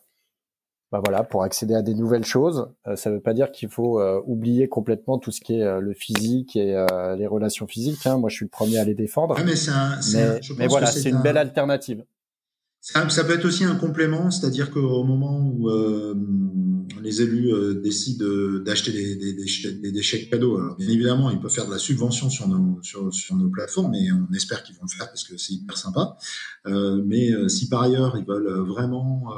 bah 0.92 1.00
voilà, 1.04 1.24
pour 1.24 1.44
accéder 1.44 1.74
à 1.74 1.82
des 1.82 1.94
nouvelles 1.94 2.26
choses. 2.26 2.68
Euh, 2.86 2.98
ça 2.98 3.10
ne 3.10 3.16
veut 3.16 3.22
pas 3.22 3.34
dire 3.34 3.52
qu'il 3.52 3.70
faut 3.70 4.02
euh, 4.02 4.22
oublier 4.26 4.68
complètement 4.68 5.20
tout 5.20 5.32
ce 5.32 5.40
qui 5.40 5.56
est 5.56 5.64
euh, 5.64 5.80
le 5.80 5.94
physique 5.94 6.58
et 6.58 6.86
les 7.18 7.28
relations 7.28 7.66
physiques. 7.66 8.06
Hein. 8.06 8.18
Moi, 8.18 8.30
je 8.30 8.36
suis 8.36 8.46
le 8.46 8.50
premier 8.50 8.78
à 8.78 8.84
les 8.84 8.94
défendre. 8.94 9.38
mais, 9.46 9.54
mais, 10.58 10.68
voilà, 10.68 10.88
c'est 10.88 11.10
une 11.10 11.22
belle 11.22 11.38
alternative. 11.38 12.04
ça, 12.82 13.08
ça, 13.10 13.24
peut 13.24 13.34
être 13.34 13.46
aussi 13.46 13.64
un 13.64 13.76
complément, 13.76 14.32
c'est-à-dire 14.32 14.70
qu'au 14.70 15.04
moment 15.04 15.40
où 15.40 15.70
euh, 15.70 16.14
les 17.02 17.22
élus 17.22 17.54
euh, 17.54 17.74
décident 17.74 18.26
d'acheter 18.64 18.92
des, 18.92 19.34
des, 19.34 20.02
cadeaux, 20.30 20.58
alors 20.58 20.76
bien 20.78 20.90
évidemment, 20.90 21.30
ils 21.30 21.40
peuvent 21.40 21.52
faire 21.52 21.68
de 21.68 21.72
la 21.72 21.78
subvention 21.78 22.30
sur 22.30 22.48
nos, 22.48 23.50
plateformes, 23.52 23.94
et 23.96 24.12
on 24.12 24.34
espère 24.34 24.64
qu'ils 24.64 24.76
vont 24.76 24.86
le 24.90 24.96
faire 24.96 25.08
parce 25.08 25.24
que 25.24 25.38
c'est 25.38 25.54
hyper 25.54 25.78
sympa. 25.78 26.18
Euh, 26.68 27.02
mais 27.06 27.32
euh, 27.32 27.48
si 27.48 27.70
par 27.70 27.82
ailleurs 27.82 28.18
ils 28.18 28.26
veulent 28.26 28.68
vraiment 28.68 29.34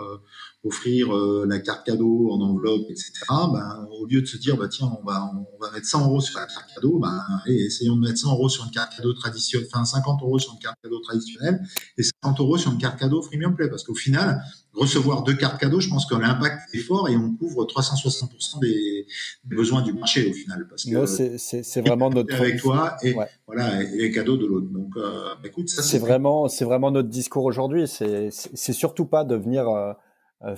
offrir 0.63 1.13
euh, 1.13 1.46
la 1.48 1.60
carte 1.60 1.86
cadeau 1.86 2.29
en 2.32 2.41
enveloppe, 2.41 2.89
etc. 2.89 3.12
Ben, 3.29 3.88
au 4.00 4.05
lieu 4.05 4.22
de 4.22 4.25
se 4.25 4.38
dire, 4.38 4.58
bah, 4.58 4.67
tiens, 4.70 4.91
on 5.01 5.05
va, 5.05 5.32
mettre 5.74 5.86
100 5.86 6.08
euros 6.08 6.22
sur 6.22 6.39
la 6.39 6.46
carte 6.46 6.74
cadeau, 6.74 7.00
ben, 7.00 7.22
essayons 7.48 7.96
de 7.96 8.01
mettre 8.01 8.20
100 8.20 8.32
euros 8.34 8.50
sur 8.50 8.63
une 8.63 8.72
carte 8.72 8.96
cadeau 8.96 9.13
traditionnelle, 9.13 9.67
enfin 9.74 9.84
50 9.84 10.22
euros 10.22 10.39
sur 10.39 10.53
une 10.53 10.60
carte 10.60 10.77
cadeau 10.82 11.00
traditionnelle 11.00 11.62
et 11.98 12.03
50 12.03 12.39
euros 12.39 12.58
sur 12.58 12.72
une 12.72 12.77
carte 12.77 12.98
cadeau 12.98 13.22
Freemium 13.22 13.55
Play. 13.55 13.70
Parce 13.70 13.84
qu'au 13.84 13.96
final, 13.96 14.41
recevoir 14.74 15.24
deux 15.24 15.36
cartes 15.36 15.60
cadeaux, 15.60 15.80
je 15.80 15.89
pense 15.89 16.06
que 16.06 16.15
l'impact 16.15 16.74
est 16.74 16.80
fort 16.80 17.08
et 17.10 17.15
on 17.15 17.34
couvre 17.36 17.65
360% 17.65 18.60
des, 18.60 19.06
besoins 19.44 19.82
du 19.82 19.94
marché 19.94 20.30
au 20.30 20.34
final. 20.34 20.68
Parce 20.68 20.86
que 20.86 21.38
c'est 21.38 21.82
vraiment 21.82 22.10
notre 22.10 22.34
avec 22.36 22.58
toi 22.58 22.96
et 23.03 23.15
voilà 23.46 23.84
et, 23.84 23.98
les 23.98 24.12
cadeaux 24.12 24.38
de 24.38 24.46
l'autre. 24.46 24.68
Donc, 24.72 24.98
euh, 24.98 25.36
écoute, 25.44 25.70
ça 25.70 25.82
c'est 25.84 26.00
vraiment 26.00 26.48
c'est 26.48 26.65
vraiment 26.65 26.92
notre 26.92 27.10
discours 27.10 27.46
aujourd'hui. 27.46 27.88
C'est 27.88 28.30
c'est 28.32 28.74
surtout 28.74 29.06
pas 29.06 29.24
de 29.24 29.36
venir 29.36 29.70
euh, 29.70 29.94
euh, 30.44 30.56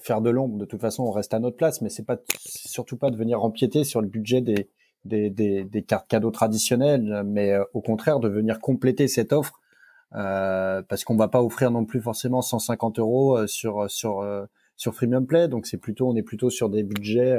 faire 0.00 0.20
de 0.20 0.30
l'ombre. 0.30 0.58
De 0.58 0.64
toute 0.64 0.80
façon, 0.80 1.04
on 1.04 1.10
reste 1.10 1.34
à 1.34 1.38
notre 1.38 1.56
place, 1.56 1.80
mais 1.80 1.88
c'est 1.88 2.04
pas 2.04 2.18
surtout 2.44 2.96
pas 2.96 3.10
de 3.10 3.16
venir 3.16 3.42
empiéter 3.42 3.84
sur 3.84 4.00
le 4.00 4.08
budget 4.08 4.40
des 4.40 4.68
des, 5.04 5.30
des, 5.30 5.64
des 5.64 5.82
cartes 5.82 6.08
cadeaux 6.08 6.30
traditionnelles, 6.30 7.22
mais 7.26 7.52
euh, 7.52 7.64
au 7.74 7.80
contraire 7.80 8.20
de 8.20 8.28
venir 8.28 8.58
compléter 8.58 9.08
cette 9.08 9.32
offre 9.32 9.60
euh, 10.14 10.82
parce 10.82 11.04
qu'on 11.04 11.16
va 11.16 11.28
pas 11.28 11.42
offrir 11.42 11.70
non 11.70 11.84
plus 11.84 12.00
forcément 12.00 12.42
150 12.42 12.98
euros 12.98 13.38
euh, 13.38 13.46
sur 13.46 13.90
sur 13.90 14.24
sur 14.76 14.94
Freemium 14.94 15.26
Play. 15.26 15.48
Donc 15.48 15.66
c'est 15.66 15.78
plutôt 15.78 16.08
on 16.08 16.16
est 16.16 16.22
plutôt 16.22 16.50
sur 16.50 16.68
des 16.70 16.82
budgets 16.82 17.38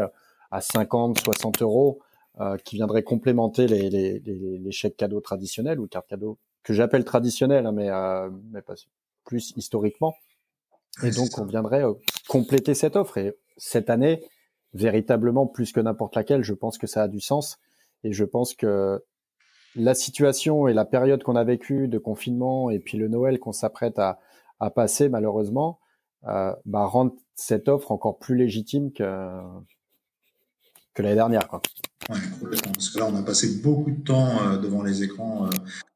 à 0.51 0.61
50, 0.61 1.19
60 1.19 1.61
euros 1.61 1.99
euh, 2.39 2.57
qui 2.57 2.75
viendraient 2.75 3.03
complémenter 3.03 3.67
les, 3.67 3.89
les, 3.89 4.19
les, 4.19 4.57
les, 4.57 4.71
chèques 4.71 4.97
cadeaux 4.97 5.21
traditionnels 5.21 5.79
ou 5.79 5.87
cartes 5.87 6.07
cadeaux 6.07 6.37
que 6.63 6.73
j'appelle 6.73 7.05
traditionnels, 7.05 7.65
hein, 7.65 7.71
mais 7.71 7.89
mais 8.51 8.61
pas 8.61 8.75
plus 9.25 9.53
historiquement. 9.55 10.15
Et 11.03 11.11
donc, 11.11 11.37
on 11.37 11.45
viendrait 11.45 11.83
euh, 11.83 11.93
compléter 12.27 12.73
cette 12.73 12.95
offre. 12.95 13.17
Et 13.17 13.35
cette 13.57 13.89
année, 13.89 14.23
véritablement, 14.73 15.45
plus 15.47 15.71
que 15.71 15.79
n'importe 15.79 16.15
laquelle, 16.15 16.43
je 16.43 16.53
pense 16.53 16.77
que 16.77 16.87
ça 16.87 17.03
a 17.03 17.07
du 17.07 17.19
sens. 17.19 17.57
Et 18.03 18.13
je 18.13 18.23
pense 18.23 18.53
que 18.53 19.03
la 19.75 19.93
situation 19.93 20.67
et 20.67 20.73
la 20.73 20.85
période 20.85 21.23
qu'on 21.23 21.35
a 21.35 21.43
vécue 21.43 21.87
de 21.87 21.97
confinement 21.97 22.69
et 22.69 22.79
puis 22.79 22.97
le 22.97 23.07
Noël 23.07 23.39
qu'on 23.39 23.51
s'apprête 23.51 23.99
à, 23.99 24.19
à, 24.59 24.69
passer, 24.69 25.09
malheureusement, 25.09 25.79
euh, 26.27 26.53
bah, 26.65 26.85
rendent 26.85 27.15
cette 27.35 27.67
offre 27.67 27.91
encore 27.91 28.17
plus 28.17 28.35
légitime 28.35 28.91
que, 28.91 29.41
que 30.93 31.01
l'année 31.01 31.15
dernière. 31.15 31.47
Quoi. 31.47 31.61
Ouais, 32.09 32.17
Parce 32.73 32.89
que 32.89 32.99
là, 32.99 33.07
on 33.11 33.15
a 33.15 33.23
passé 33.23 33.61
beaucoup 33.61 33.91
de 33.91 34.01
temps 34.01 34.41
euh, 34.41 34.57
devant 34.57 34.83
les 34.83 35.03
écrans 35.03 35.47
euh, 35.47 35.49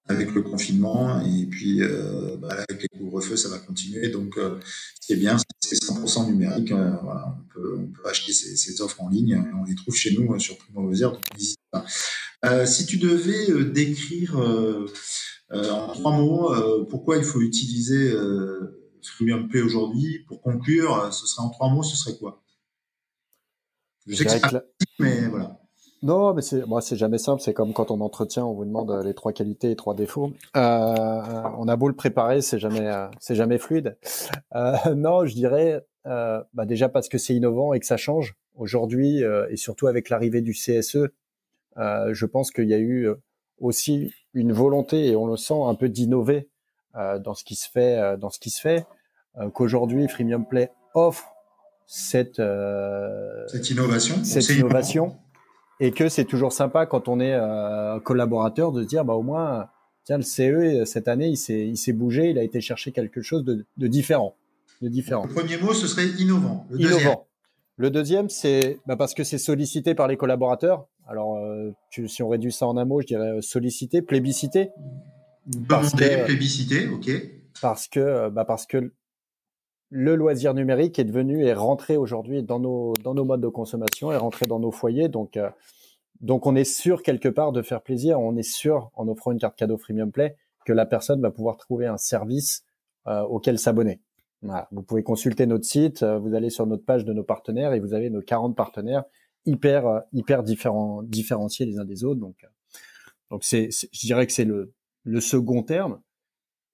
avec 0.09 0.33
le 0.33 0.41
confinement 0.41 1.21
et 1.21 1.45
puis 1.45 1.83
euh, 1.83 2.35
bah, 2.37 2.49
avec 2.67 2.81
les 2.81 2.99
couvre-feux, 2.99 3.37
ça 3.37 3.47
va 3.47 3.59
continuer. 3.59 4.09
Donc, 4.09 4.37
euh, 4.37 4.59
ce 4.99 5.07
qui 5.07 5.13
est 5.13 5.17
bien, 5.17 5.37
c'est 5.59 5.75
100% 5.75 6.27
numérique. 6.27 6.71
Euh, 6.71 6.91
voilà, 7.03 7.37
on, 7.37 7.53
peut, 7.53 7.77
on, 7.77 7.85
peut, 7.85 8.09
acheter 8.09 8.33
ces, 8.33 8.57
ces, 8.57 8.81
offres 8.81 9.01
en 9.01 9.09
ligne. 9.09 9.41
On 9.55 9.63
les 9.65 9.75
trouve 9.75 9.95
chez 9.95 10.17
nous 10.17 10.37
sur 10.39 10.57
Primo 10.57 10.91
donc 10.91 11.19
n'hésite 11.37 11.59
pas. 11.71 11.85
si 12.65 12.85
tu 12.87 12.97
devais 12.97 13.63
décrire 13.65 14.35
en 15.51 15.93
trois 15.93 16.17
mots 16.17 16.85
pourquoi 16.85 17.17
il 17.17 17.23
faut 17.23 17.41
utiliser 17.41 18.11
Freemium 19.03 19.47
aujourd'hui, 19.63 20.25
pour 20.27 20.41
conclure, 20.41 21.13
ce 21.13 21.27
serait 21.27 21.43
en 21.43 21.49
trois 21.49 21.69
mots, 21.69 21.83
ce 21.83 21.95
serait 21.95 22.17
quoi? 22.17 22.43
Je 24.07 24.15
sais 24.15 24.25
que 24.25 24.31
c'est 24.31 24.39
pas 24.39 24.63
mais 24.97 25.27
voilà. 25.27 25.58
Non, 26.01 26.33
mais 26.33 26.41
c'est 26.41 26.65
moi, 26.65 26.81
c'est 26.81 26.95
jamais 26.95 27.17
simple. 27.17 27.41
C'est 27.41 27.53
comme 27.53 27.73
quand 27.73 27.91
on 27.91 27.99
entretient, 28.01 28.45
on 28.45 28.53
vous 28.53 28.65
demande 28.65 29.03
les 29.03 29.13
trois 29.13 29.33
qualités 29.33 29.71
et 29.71 29.75
trois 29.75 29.95
défauts. 29.95 30.31
Euh, 30.55 31.43
on 31.57 31.67
a 31.67 31.75
beau 31.75 31.87
le 31.87 31.95
préparer, 31.95 32.41
c'est 32.41 32.59
jamais, 32.59 32.87
euh, 32.87 33.07
c'est 33.19 33.35
jamais 33.35 33.57
fluide. 33.57 33.97
Euh, 34.55 34.75
non, 34.95 35.25
je 35.25 35.33
dirais 35.33 35.85
euh, 36.05 36.41
bah 36.53 36.65
déjà 36.65 36.87
parce 36.87 37.09
que 37.09 37.17
c'est 37.17 37.35
innovant 37.35 37.73
et 37.73 37.79
que 37.79 37.85
ça 37.85 37.97
change 37.97 38.35
aujourd'hui, 38.55 39.23
euh, 39.23 39.47
et 39.49 39.57
surtout 39.57 39.87
avec 39.87 40.09
l'arrivée 40.09 40.41
du 40.41 40.53
CSE, 40.53 41.07
je 41.77 42.25
pense 42.25 42.51
qu'il 42.51 42.67
y 42.67 42.73
a 42.73 42.79
eu 42.79 43.07
aussi 43.59 44.13
une 44.33 44.51
volonté 44.51 45.07
et 45.07 45.15
on 45.15 45.27
le 45.27 45.37
sent 45.37 45.61
un 45.65 45.75
peu 45.75 45.87
d'innover 45.87 46.49
dans 46.93 47.33
ce 47.33 47.45
qui 47.45 47.55
se 47.55 47.69
fait, 47.69 48.17
dans 48.17 48.29
ce 48.29 48.39
qui 48.39 48.49
se 48.49 48.59
fait. 48.59 48.85
Qu'aujourd'hui, 49.53 50.09
Freemium 50.09 50.45
Play 50.45 50.71
offre 50.93 51.31
cette 51.85 52.41
cette 53.47 53.69
innovation, 53.69 54.15
cette 54.25 54.49
innovation 54.49 55.15
et 55.79 55.91
que 55.91 56.09
c'est 56.09 56.25
toujours 56.25 56.53
sympa 56.53 56.85
quand 56.85 57.07
on 57.07 57.19
est 57.19 57.33
euh, 57.33 57.99
collaborateur 57.99 58.71
de 58.71 58.83
se 58.83 58.87
dire 58.87 59.05
bah 59.05 59.13
au 59.13 59.23
moins 59.23 59.67
tiens 60.03 60.17
le 60.17 60.23
CE 60.23 60.85
cette 60.85 61.07
année 61.07 61.27
il 61.27 61.37
s'est 61.37 61.67
il 61.67 61.77
s'est 61.77 61.93
bougé 61.93 62.29
il 62.29 62.37
a 62.37 62.43
été 62.43 62.61
chercher 62.61 62.91
quelque 62.91 63.21
chose 63.21 63.43
de, 63.43 63.65
de 63.77 63.87
différent 63.87 64.35
de 64.81 64.87
différent. 64.87 65.25
Le 65.25 65.33
premier 65.33 65.57
mot 65.57 65.73
ce 65.73 65.87
serait 65.87 66.07
innovant. 66.07 66.65
Le 66.69 66.79
innovant. 66.79 66.95
Deuxième. 66.97 67.17
le 67.77 67.89
deuxième 67.89 68.29
c'est 68.29 68.79
bah, 68.85 68.95
parce 68.95 69.13
que 69.13 69.23
c'est 69.23 69.37
sollicité 69.37 69.95
par 69.95 70.07
les 70.07 70.17
collaborateurs. 70.17 70.87
Alors 71.07 71.37
euh, 71.37 71.71
tu, 71.89 72.07
si 72.07 72.23
on 72.23 72.29
réduit 72.29 72.51
ça 72.51 72.67
en 72.67 72.77
un 72.77 72.85
mot 72.85 73.01
je 73.01 73.07
dirais 73.07 73.37
euh, 73.37 73.41
sollicité 73.41 74.01
plébiscité. 74.01 74.69
Demander 75.47 76.23
plébiscité 76.25 76.87
ok. 76.87 77.09
Parce 77.61 77.87
que 77.87 78.29
bah 78.29 78.45
parce 78.45 78.65
que 78.65 78.93
le 79.89 80.15
loisir 80.15 80.53
numérique 80.53 80.99
est 80.99 81.03
devenu 81.03 81.43
et 81.43 81.53
rentré 81.53 81.97
aujourd'hui 81.97 82.43
dans 82.43 82.59
nos 82.59 82.93
dans 83.03 83.13
nos 83.13 83.25
modes 83.25 83.41
de 83.41 83.47
consommation, 83.47 84.11
est 84.11 84.17
rentré 84.17 84.45
dans 84.45 84.59
nos 84.59 84.71
foyers. 84.71 85.09
Donc 85.09 85.37
euh, 85.37 85.49
donc 86.21 86.45
on 86.45 86.55
est 86.55 86.65
sûr 86.65 87.01
quelque 87.01 87.29
part 87.29 87.51
de 87.51 87.61
faire 87.61 87.81
plaisir. 87.81 88.19
On 88.19 88.35
est 88.35 88.43
sûr 88.43 88.91
en 88.95 89.07
offrant 89.07 89.31
une 89.31 89.39
carte 89.39 89.55
cadeau 89.55 89.77
Freemium 89.77 90.11
Play 90.11 90.35
que 90.65 90.73
la 90.73 90.85
personne 90.85 91.21
va 91.21 91.31
pouvoir 91.31 91.57
trouver 91.57 91.87
un 91.87 91.97
service 91.97 92.63
euh, 93.07 93.21
auquel 93.23 93.57
s'abonner. 93.57 94.01
Voilà. 94.41 94.67
Vous 94.71 94.83
pouvez 94.83 95.03
consulter 95.03 95.45
notre 95.45 95.65
site, 95.65 96.03
euh, 96.03 96.19
vous 96.19 96.33
allez 96.33 96.49
sur 96.49 96.65
notre 96.67 96.85
page 96.85 97.05
de 97.05 97.13
nos 97.13 97.23
partenaires 97.23 97.73
et 97.73 97.79
vous 97.79 97.93
avez 97.93 98.09
nos 98.09 98.21
40 98.21 98.55
partenaires 98.55 99.03
hyper 99.45 99.87
euh, 99.87 99.99
hyper 100.13 100.43
différents 100.43 101.01
différenciés 101.03 101.65
les 101.65 101.79
uns 101.79 101.85
des 101.85 102.03
autres. 102.03 102.19
Donc 102.19 102.45
donc 103.31 103.43
c'est 103.43 103.69
je 103.71 104.05
dirais 104.05 104.27
que 104.27 104.33
c'est 104.33 104.45
le 104.45 104.73
le 105.03 105.21
second 105.21 105.63
terme. 105.63 106.01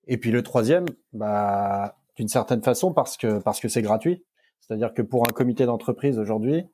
Et 0.08 0.18
puis 0.18 0.32
le 0.32 0.44
troisième, 0.44 0.86
bah 1.14 1.96
d'une 2.16 2.28
certaine 2.28 2.62
façon 2.62 2.94
parce 2.94 3.18
que 3.18 3.40
parce 3.40 3.60
que 3.60 3.68
c'est 3.68 3.82
gratuit. 3.82 4.24
C'est-à-dire 4.62 4.94
que 4.94 5.02
pour 5.02 5.28
un 5.28 5.32
comité 5.32 5.66
d'entreprise 5.66 6.18
aujourd'hui, 6.18 6.66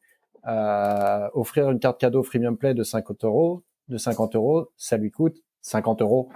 euh, 0.47 1.29
offrir 1.33 1.69
une 1.69 1.79
carte 1.79 1.99
cadeau 1.99 2.23
Freemium 2.23 2.57
Play 2.57 2.73
de 2.73 2.83
50 2.83 3.25
euros, 3.25 3.63
de 3.89 3.97
50 3.97 4.35
euros, 4.35 4.69
ça 4.77 4.97
lui 4.97 5.11
coûte 5.11 5.37
50 5.61 6.01
euros. 6.01 6.29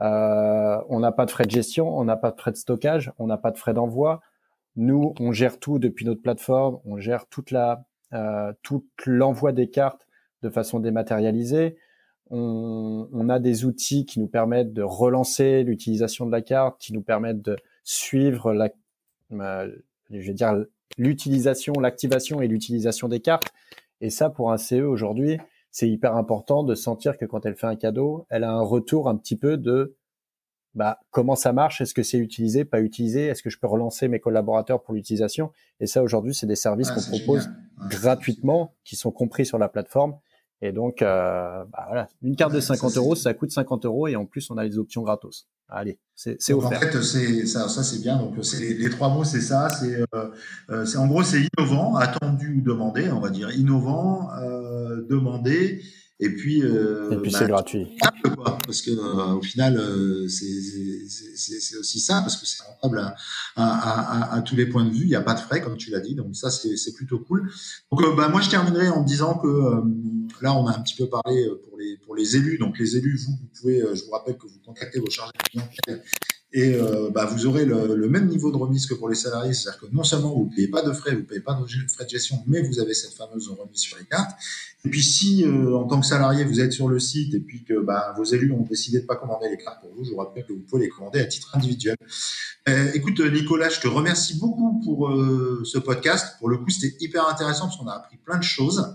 Euh, 0.00 0.78
on 0.88 1.00
n'a 1.00 1.12
pas 1.12 1.24
de 1.24 1.30
frais 1.30 1.44
de 1.44 1.50
gestion, 1.50 1.96
on 1.96 2.04
n'a 2.04 2.16
pas 2.16 2.30
de 2.30 2.40
frais 2.40 2.52
de 2.52 2.56
stockage, 2.56 3.12
on 3.18 3.26
n'a 3.26 3.38
pas 3.38 3.50
de 3.50 3.58
frais 3.58 3.74
d'envoi. 3.74 4.20
Nous, 4.76 5.14
on 5.18 5.32
gère 5.32 5.58
tout 5.58 5.78
depuis 5.78 6.04
notre 6.04 6.22
plateforme, 6.22 6.78
on 6.84 6.98
gère 6.98 7.26
toute 7.28 7.50
la 7.50 7.84
euh, 8.14 8.52
tout 8.62 8.86
l'envoi 9.06 9.52
des 9.52 9.68
cartes 9.68 10.06
de 10.42 10.50
façon 10.50 10.80
dématérialisée. 10.80 11.76
On, 12.30 13.08
on, 13.12 13.28
a 13.28 13.38
des 13.38 13.64
outils 13.64 14.06
qui 14.06 14.20
nous 14.20 14.28
permettent 14.28 14.72
de 14.72 14.82
relancer 14.82 15.62
l'utilisation 15.62 16.26
de 16.26 16.30
la 16.30 16.42
carte, 16.42 16.78
qui 16.80 16.92
nous 16.92 17.02
permettent 17.02 17.42
de 17.42 17.56
suivre 17.88 18.52
la, 18.52 18.68
je 19.30 20.26
vais 20.26 20.34
dire 20.34 20.62
l'utilisation, 20.98 21.72
l'activation 21.80 22.42
et 22.42 22.46
l'utilisation 22.46 23.08
des 23.08 23.20
cartes. 23.20 23.50
Et 24.02 24.10
ça, 24.10 24.28
pour 24.28 24.52
un 24.52 24.58
CE 24.58 24.82
aujourd'hui, 24.82 25.38
c'est 25.70 25.88
hyper 25.88 26.14
important 26.14 26.64
de 26.64 26.74
sentir 26.74 27.16
que 27.16 27.24
quand 27.24 27.46
elle 27.46 27.56
fait 27.56 27.66
un 27.66 27.76
cadeau, 27.76 28.26
elle 28.28 28.44
a 28.44 28.52
un 28.52 28.60
retour 28.60 29.08
un 29.08 29.16
petit 29.16 29.36
peu 29.36 29.56
de 29.56 29.96
bah, 30.74 31.00
comment 31.10 31.34
ça 31.34 31.54
marche, 31.54 31.80
est-ce 31.80 31.94
que 31.94 32.02
c'est 32.02 32.18
utilisé, 32.18 32.66
pas 32.66 32.82
utilisé, 32.82 33.26
est-ce 33.26 33.42
que 33.42 33.50
je 33.50 33.58
peux 33.58 33.66
relancer 33.66 34.06
mes 34.06 34.20
collaborateurs 34.20 34.82
pour 34.82 34.92
l'utilisation? 34.92 35.50
Et 35.80 35.86
ça, 35.86 36.02
aujourd'hui, 36.02 36.34
c'est 36.34 36.46
des 36.46 36.56
services 36.56 36.90
qu'on 36.90 37.00
propose 37.00 37.48
gratuitement, 37.88 38.74
qui 38.84 38.96
sont 38.96 39.10
compris 39.10 39.46
sur 39.46 39.58
la 39.58 39.68
plateforme 39.68 40.18
et 40.60 40.72
donc, 40.72 41.02
euh, 41.02 41.64
bah 41.66 41.84
voilà, 41.86 42.08
une 42.22 42.36
carte 42.36 42.52
de 42.52 42.60
50 42.60 42.96
euros, 42.96 43.14
ça 43.14 43.32
coûte 43.32 43.50
50 43.50 43.84
euros 43.84 44.08
et 44.08 44.16
en 44.16 44.26
plus, 44.26 44.50
on 44.50 44.56
a 44.58 44.64
les 44.64 44.78
options 44.78 45.02
gratos. 45.02 45.48
Allez, 45.70 45.98
c'est 46.14 46.52
offert. 46.54 46.78
En 46.78 46.80
fait, 46.80 47.02
c'est 47.02 47.46
ça, 47.46 47.68
ça 47.68 47.82
c'est 47.82 48.00
bien. 48.00 48.16
Donc, 48.16 48.42
c'est 48.42 48.58
les, 48.58 48.74
les, 48.74 48.90
trois 48.90 49.10
mots, 49.10 49.24
c'est 49.24 49.42
ça. 49.42 49.68
C'est 49.68 50.00
euh, 50.14 50.30
euh 50.70 50.86
en 50.96 51.06
gros, 51.06 51.22
c'est 51.22 51.46
innovant, 51.58 51.96
attendu 51.96 52.56
ou 52.56 52.60
demandé, 52.62 53.10
on 53.10 53.20
va 53.20 53.28
dire 53.28 53.50
innovant, 53.50 54.30
euh, 54.40 55.02
demandé 55.08 55.82
et 56.20 56.30
puis, 56.30 56.62
euh, 56.62 57.12
et 57.12 57.16
puis 57.16 57.30
bah, 57.30 57.38
c'est 57.38 57.46
gratuit. 57.46 57.86
Quoi, 58.34 58.58
parce 58.66 58.82
que 58.82 58.90
euh, 58.90 59.34
au 59.34 59.42
final, 59.42 59.76
euh, 59.76 60.26
c'est 60.28 61.76
aussi 61.78 62.00
ça, 62.00 62.20
parce 62.22 62.36
que 62.36 62.44
c'est 62.44 62.64
rentable 62.64 62.98
à, 62.98 63.14
à, 63.54 64.32
à, 64.34 64.34
à, 64.36 64.42
tous 64.42 64.56
les 64.56 64.66
points 64.66 64.84
de 64.84 64.90
vue. 64.90 65.02
Il 65.02 65.08
n'y 65.08 65.14
a 65.14 65.20
pas 65.20 65.34
de 65.34 65.40
frais, 65.40 65.60
comme 65.60 65.76
tu 65.76 65.90
l'as 65.90 66.00
dit. 66.00 66.16
Donc 66.16 66.34
ça, 66.34 66.50
c'est 66.50 66.92
plutôt 66.94 67.20
cool. 67.20 67.50
Donc 67.92 68.02
euh, 68.02 68.16
bah, 68.16 68.28
moi, 68.28 68.40
je 68.40 68.50
terminerai 68.50 68.88
en 68.88 69.02
disant 69.02 69.38
que 69.38 69.46
euh, 69.46 69.80
là, 70.40 70.54
on 70.54 70.66
a 70.66 70.76
un 70.76 70.80
petit 70.80 70.96
peu 70.96 71.08
parlé 71.08 71.46
pour 71.68 71.78
les 71.78 71.96
pour 71.98 72.16
les 72.16 72.36
élus. 72.36 72.58
Donc 72.58 72.78
les 72.78 72.96
élus, 72.96 73.16
vous, 73.24 73.32
vous 73.32 73.48
pouvez, 73.60 73.80
je 73.94 74.04
vous 74.04 74.10
rappelle 74.10 74.36
que 74.36 74.46
vous 74.48 74.58
contactez 74.64 74.98
vos 74.98 75.10
chargés 75.10 75.32
de 75.44 75.50
clientèle 75.50 76.02
et 76.50 76.74
euh, 76.74 77.10
bah, 77.10 77.26
vous 77.26 77.46
aurez 77.46 77.66
le, 77.66 78.08
même 78.08 78.26
niveau 78.26 78.50
de 78.50 78.56
remise 78.56 78.86
que 78.86 78.94
pour 78.94 79.10
les 79.10 79.14
salariés, 79.14 79.52
c'est-à-dire 79.52 79.80
que 79.80 79.86
non 79.92 80.02
seulement 80.02 80.34
vous 80.34 80.46
ne 80.50 80.54
payez 80.54 80.68
pas 80.68 80.80
de 80.80 80.92
frais, 80.92 81.12
vous 81.12 81.20
ne 81.20 81.24
payez 81.24 81.42
pas 81.42 81.52
de 81.52 81.66
frais 81.66 82.04
de 82.04 82.08
gestion, 82.08 82.42
mais 82.46 82.62
vous 82.62 82.80
avez 82.80 82.94
cette 82.94 83.12
fameuse 83.12 83.50
remise 83.50 83.80
sur 83.80 83.98
les 83.98 84.06
cartes. 84.06 84.30
Et 84.84 84.88
puis 84.88 85.02
si 85.02 85.44
euh, 85.44 85.76
en 85.76 85.84
tant 85.84 86.00
que 86.00 86.06
salarié 86.06 86.44
vous 86.44 86.60
êtes 86.60 86.72
sur 86.72 86.88
le 86.88 86.98
site 86.98 87.34
et 87.34 87.40
puis 87.40 87.64
que 87.64 87.78
bah, 87.78 88.14
vos 88.16 88.24
élus 88.24 88.50
ont 88.52 88.62
décidé 88.62 89.00
de 89.00 89.06
pas 89.06 89.16
commander 89.16 89.50
les 89.50 89.58
cartes 89.58 89.82
pour 89.82 89.92
vous, 89.94 90.04
je 90.04 90.10
vous 90.10 90.16
rappelle 90.16 90.46
que 90.46 90.54
vous 90.54 90.60
pouvez 90.60 90.84
les 90.84 90.88
commander 90.88 91.20
à 91.20 91.26
titre 91.26 91.54
individuel. 91.54 91.96
Euh, 92.66 92.92
écoute 92.94 93.20
Nicolas, 93.20 93.68
je 93.68 93.80
te 93.80 93.88
remercie 93.88 94.38
beaucoup 94.38 94.80
pour 94.82 95.10
ce 95.64 95.78
podcast. 95.78 96.36
Pour 96.38 96.48
le 96.48 96.56
coup, 96.56 96.70
c'était 96.70 96.96
hyper 97.00 97.28
intéressant 97.28 97.66
parce 97.66 97.76
qu'on 97.76 97.88
a 97.88 97.94
appris 97.94 98.16
plein 98.16 98.38
de 98.38 98.42
choses. 98.42 98.94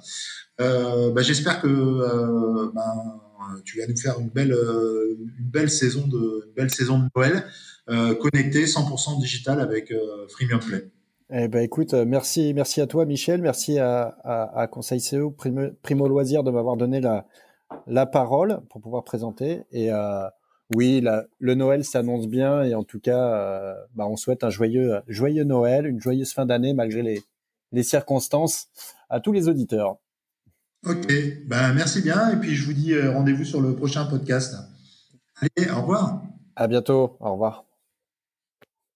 Bah, 0.58 1.22
j'espère 1.22 1.62
que 1.62 2.72
bah, 2.74 2.94
tu 3.65 3.79
vas 3.79 3.88
nous 3.88 3.97
faire 3.97 4.19
une 4.19 4.29
belle, 4.29 4.53
euh, 4.53 5.15
une 5.19 5.49
belle 5.49 5.69
saison 5.69 6.08
de, 6.08 6.51
belle 6.56 6.69
saison 6.69 6.99
de 6.99 7.06
Noël 7.15 7.43
euh, 7.89 8.15
connectée 8.15 8.65
100% 8.65 9.19
digital 9.19 9.60
avec 9.60 9.91
euh, 9.91 10.27
Freemium 10.29 10.60
Play. 10.60 10.89
Eh 11.32 11.47
ben 11.47 11.63
écoute, 11.63 11.93
merci, 11.93 12.53
merci 12.53 12.79
à 12.79 12.88
toi 12.88 13.06
Michel, 13.06 13.41
merci 13.41 13.79
à, 13.79 14.17
à, 14.23 14.67
Conseil 14.67 14.99
CEO 14.99 15.32
Primo, 15.32 15.69
Primo 15.82 16.08
Loisir 16.08 16.43
de 16.43 16.51
m'avoir 16.51 16.77
donné 16.77 17.01
la, 17.01 17.25
la 17.88 18.06
parole 18.06 18.62
pour 18.69 18.82
pouvoir 18.82 19.03
présenter. 19.03 19.62
Et 19.71 19.89
oui, 20.75 21.03
le 21.39 21.56
Noël 21.56 21.86
s'annonce 21.86 22.27
bien 22.27 22.62
et 22.62 22.75
en 22.75 22.84
tout 22.84 22.99
cas, 22.99 23.75
bah, 23.95 24.06
on 24.08 24.15
souhaite 24.15 24.43
un 24.43 24.51
joyeux, 24.51 25.01
joyeux 25.08 25.43
Noël, 25.43 25.88
une 25.88 25.99
joyeuse 25.99 26.34
fin 26.34 26.45
d'année 26.45 26.73
malgré 26.73 27.01
les, 27.01 27.23
les 27.71 27.84
circonstances 27.84 28.67
à 29.10 29.19
tous 29.19 29.32
les 29.32 29.49
auditeurs. 29.49 29.97
Ok, 30.86 31.08
ben 31.46 31.74
merci 31.74 32.02
bien 32.02 32.32
et 32.32 32.36
puis 32.36 32.56
je 32.56 32.65
vous 32.65 32.74
dis 32.74 32.93
euh, 32.93 33.12
rendez-vous 33.12 33.46
sur 33.46 33.62
le 33.62 33.76
prochain 33.76 34.06
podcast. 34.06 34.56
Allez, 35.39 35.69
au 35.72 35.82
revoir. 35.82 36.22
À 36.56 36.67
bientôt, 36.67 37.15
au 37.19 37.32
revoir. 37.32 37.65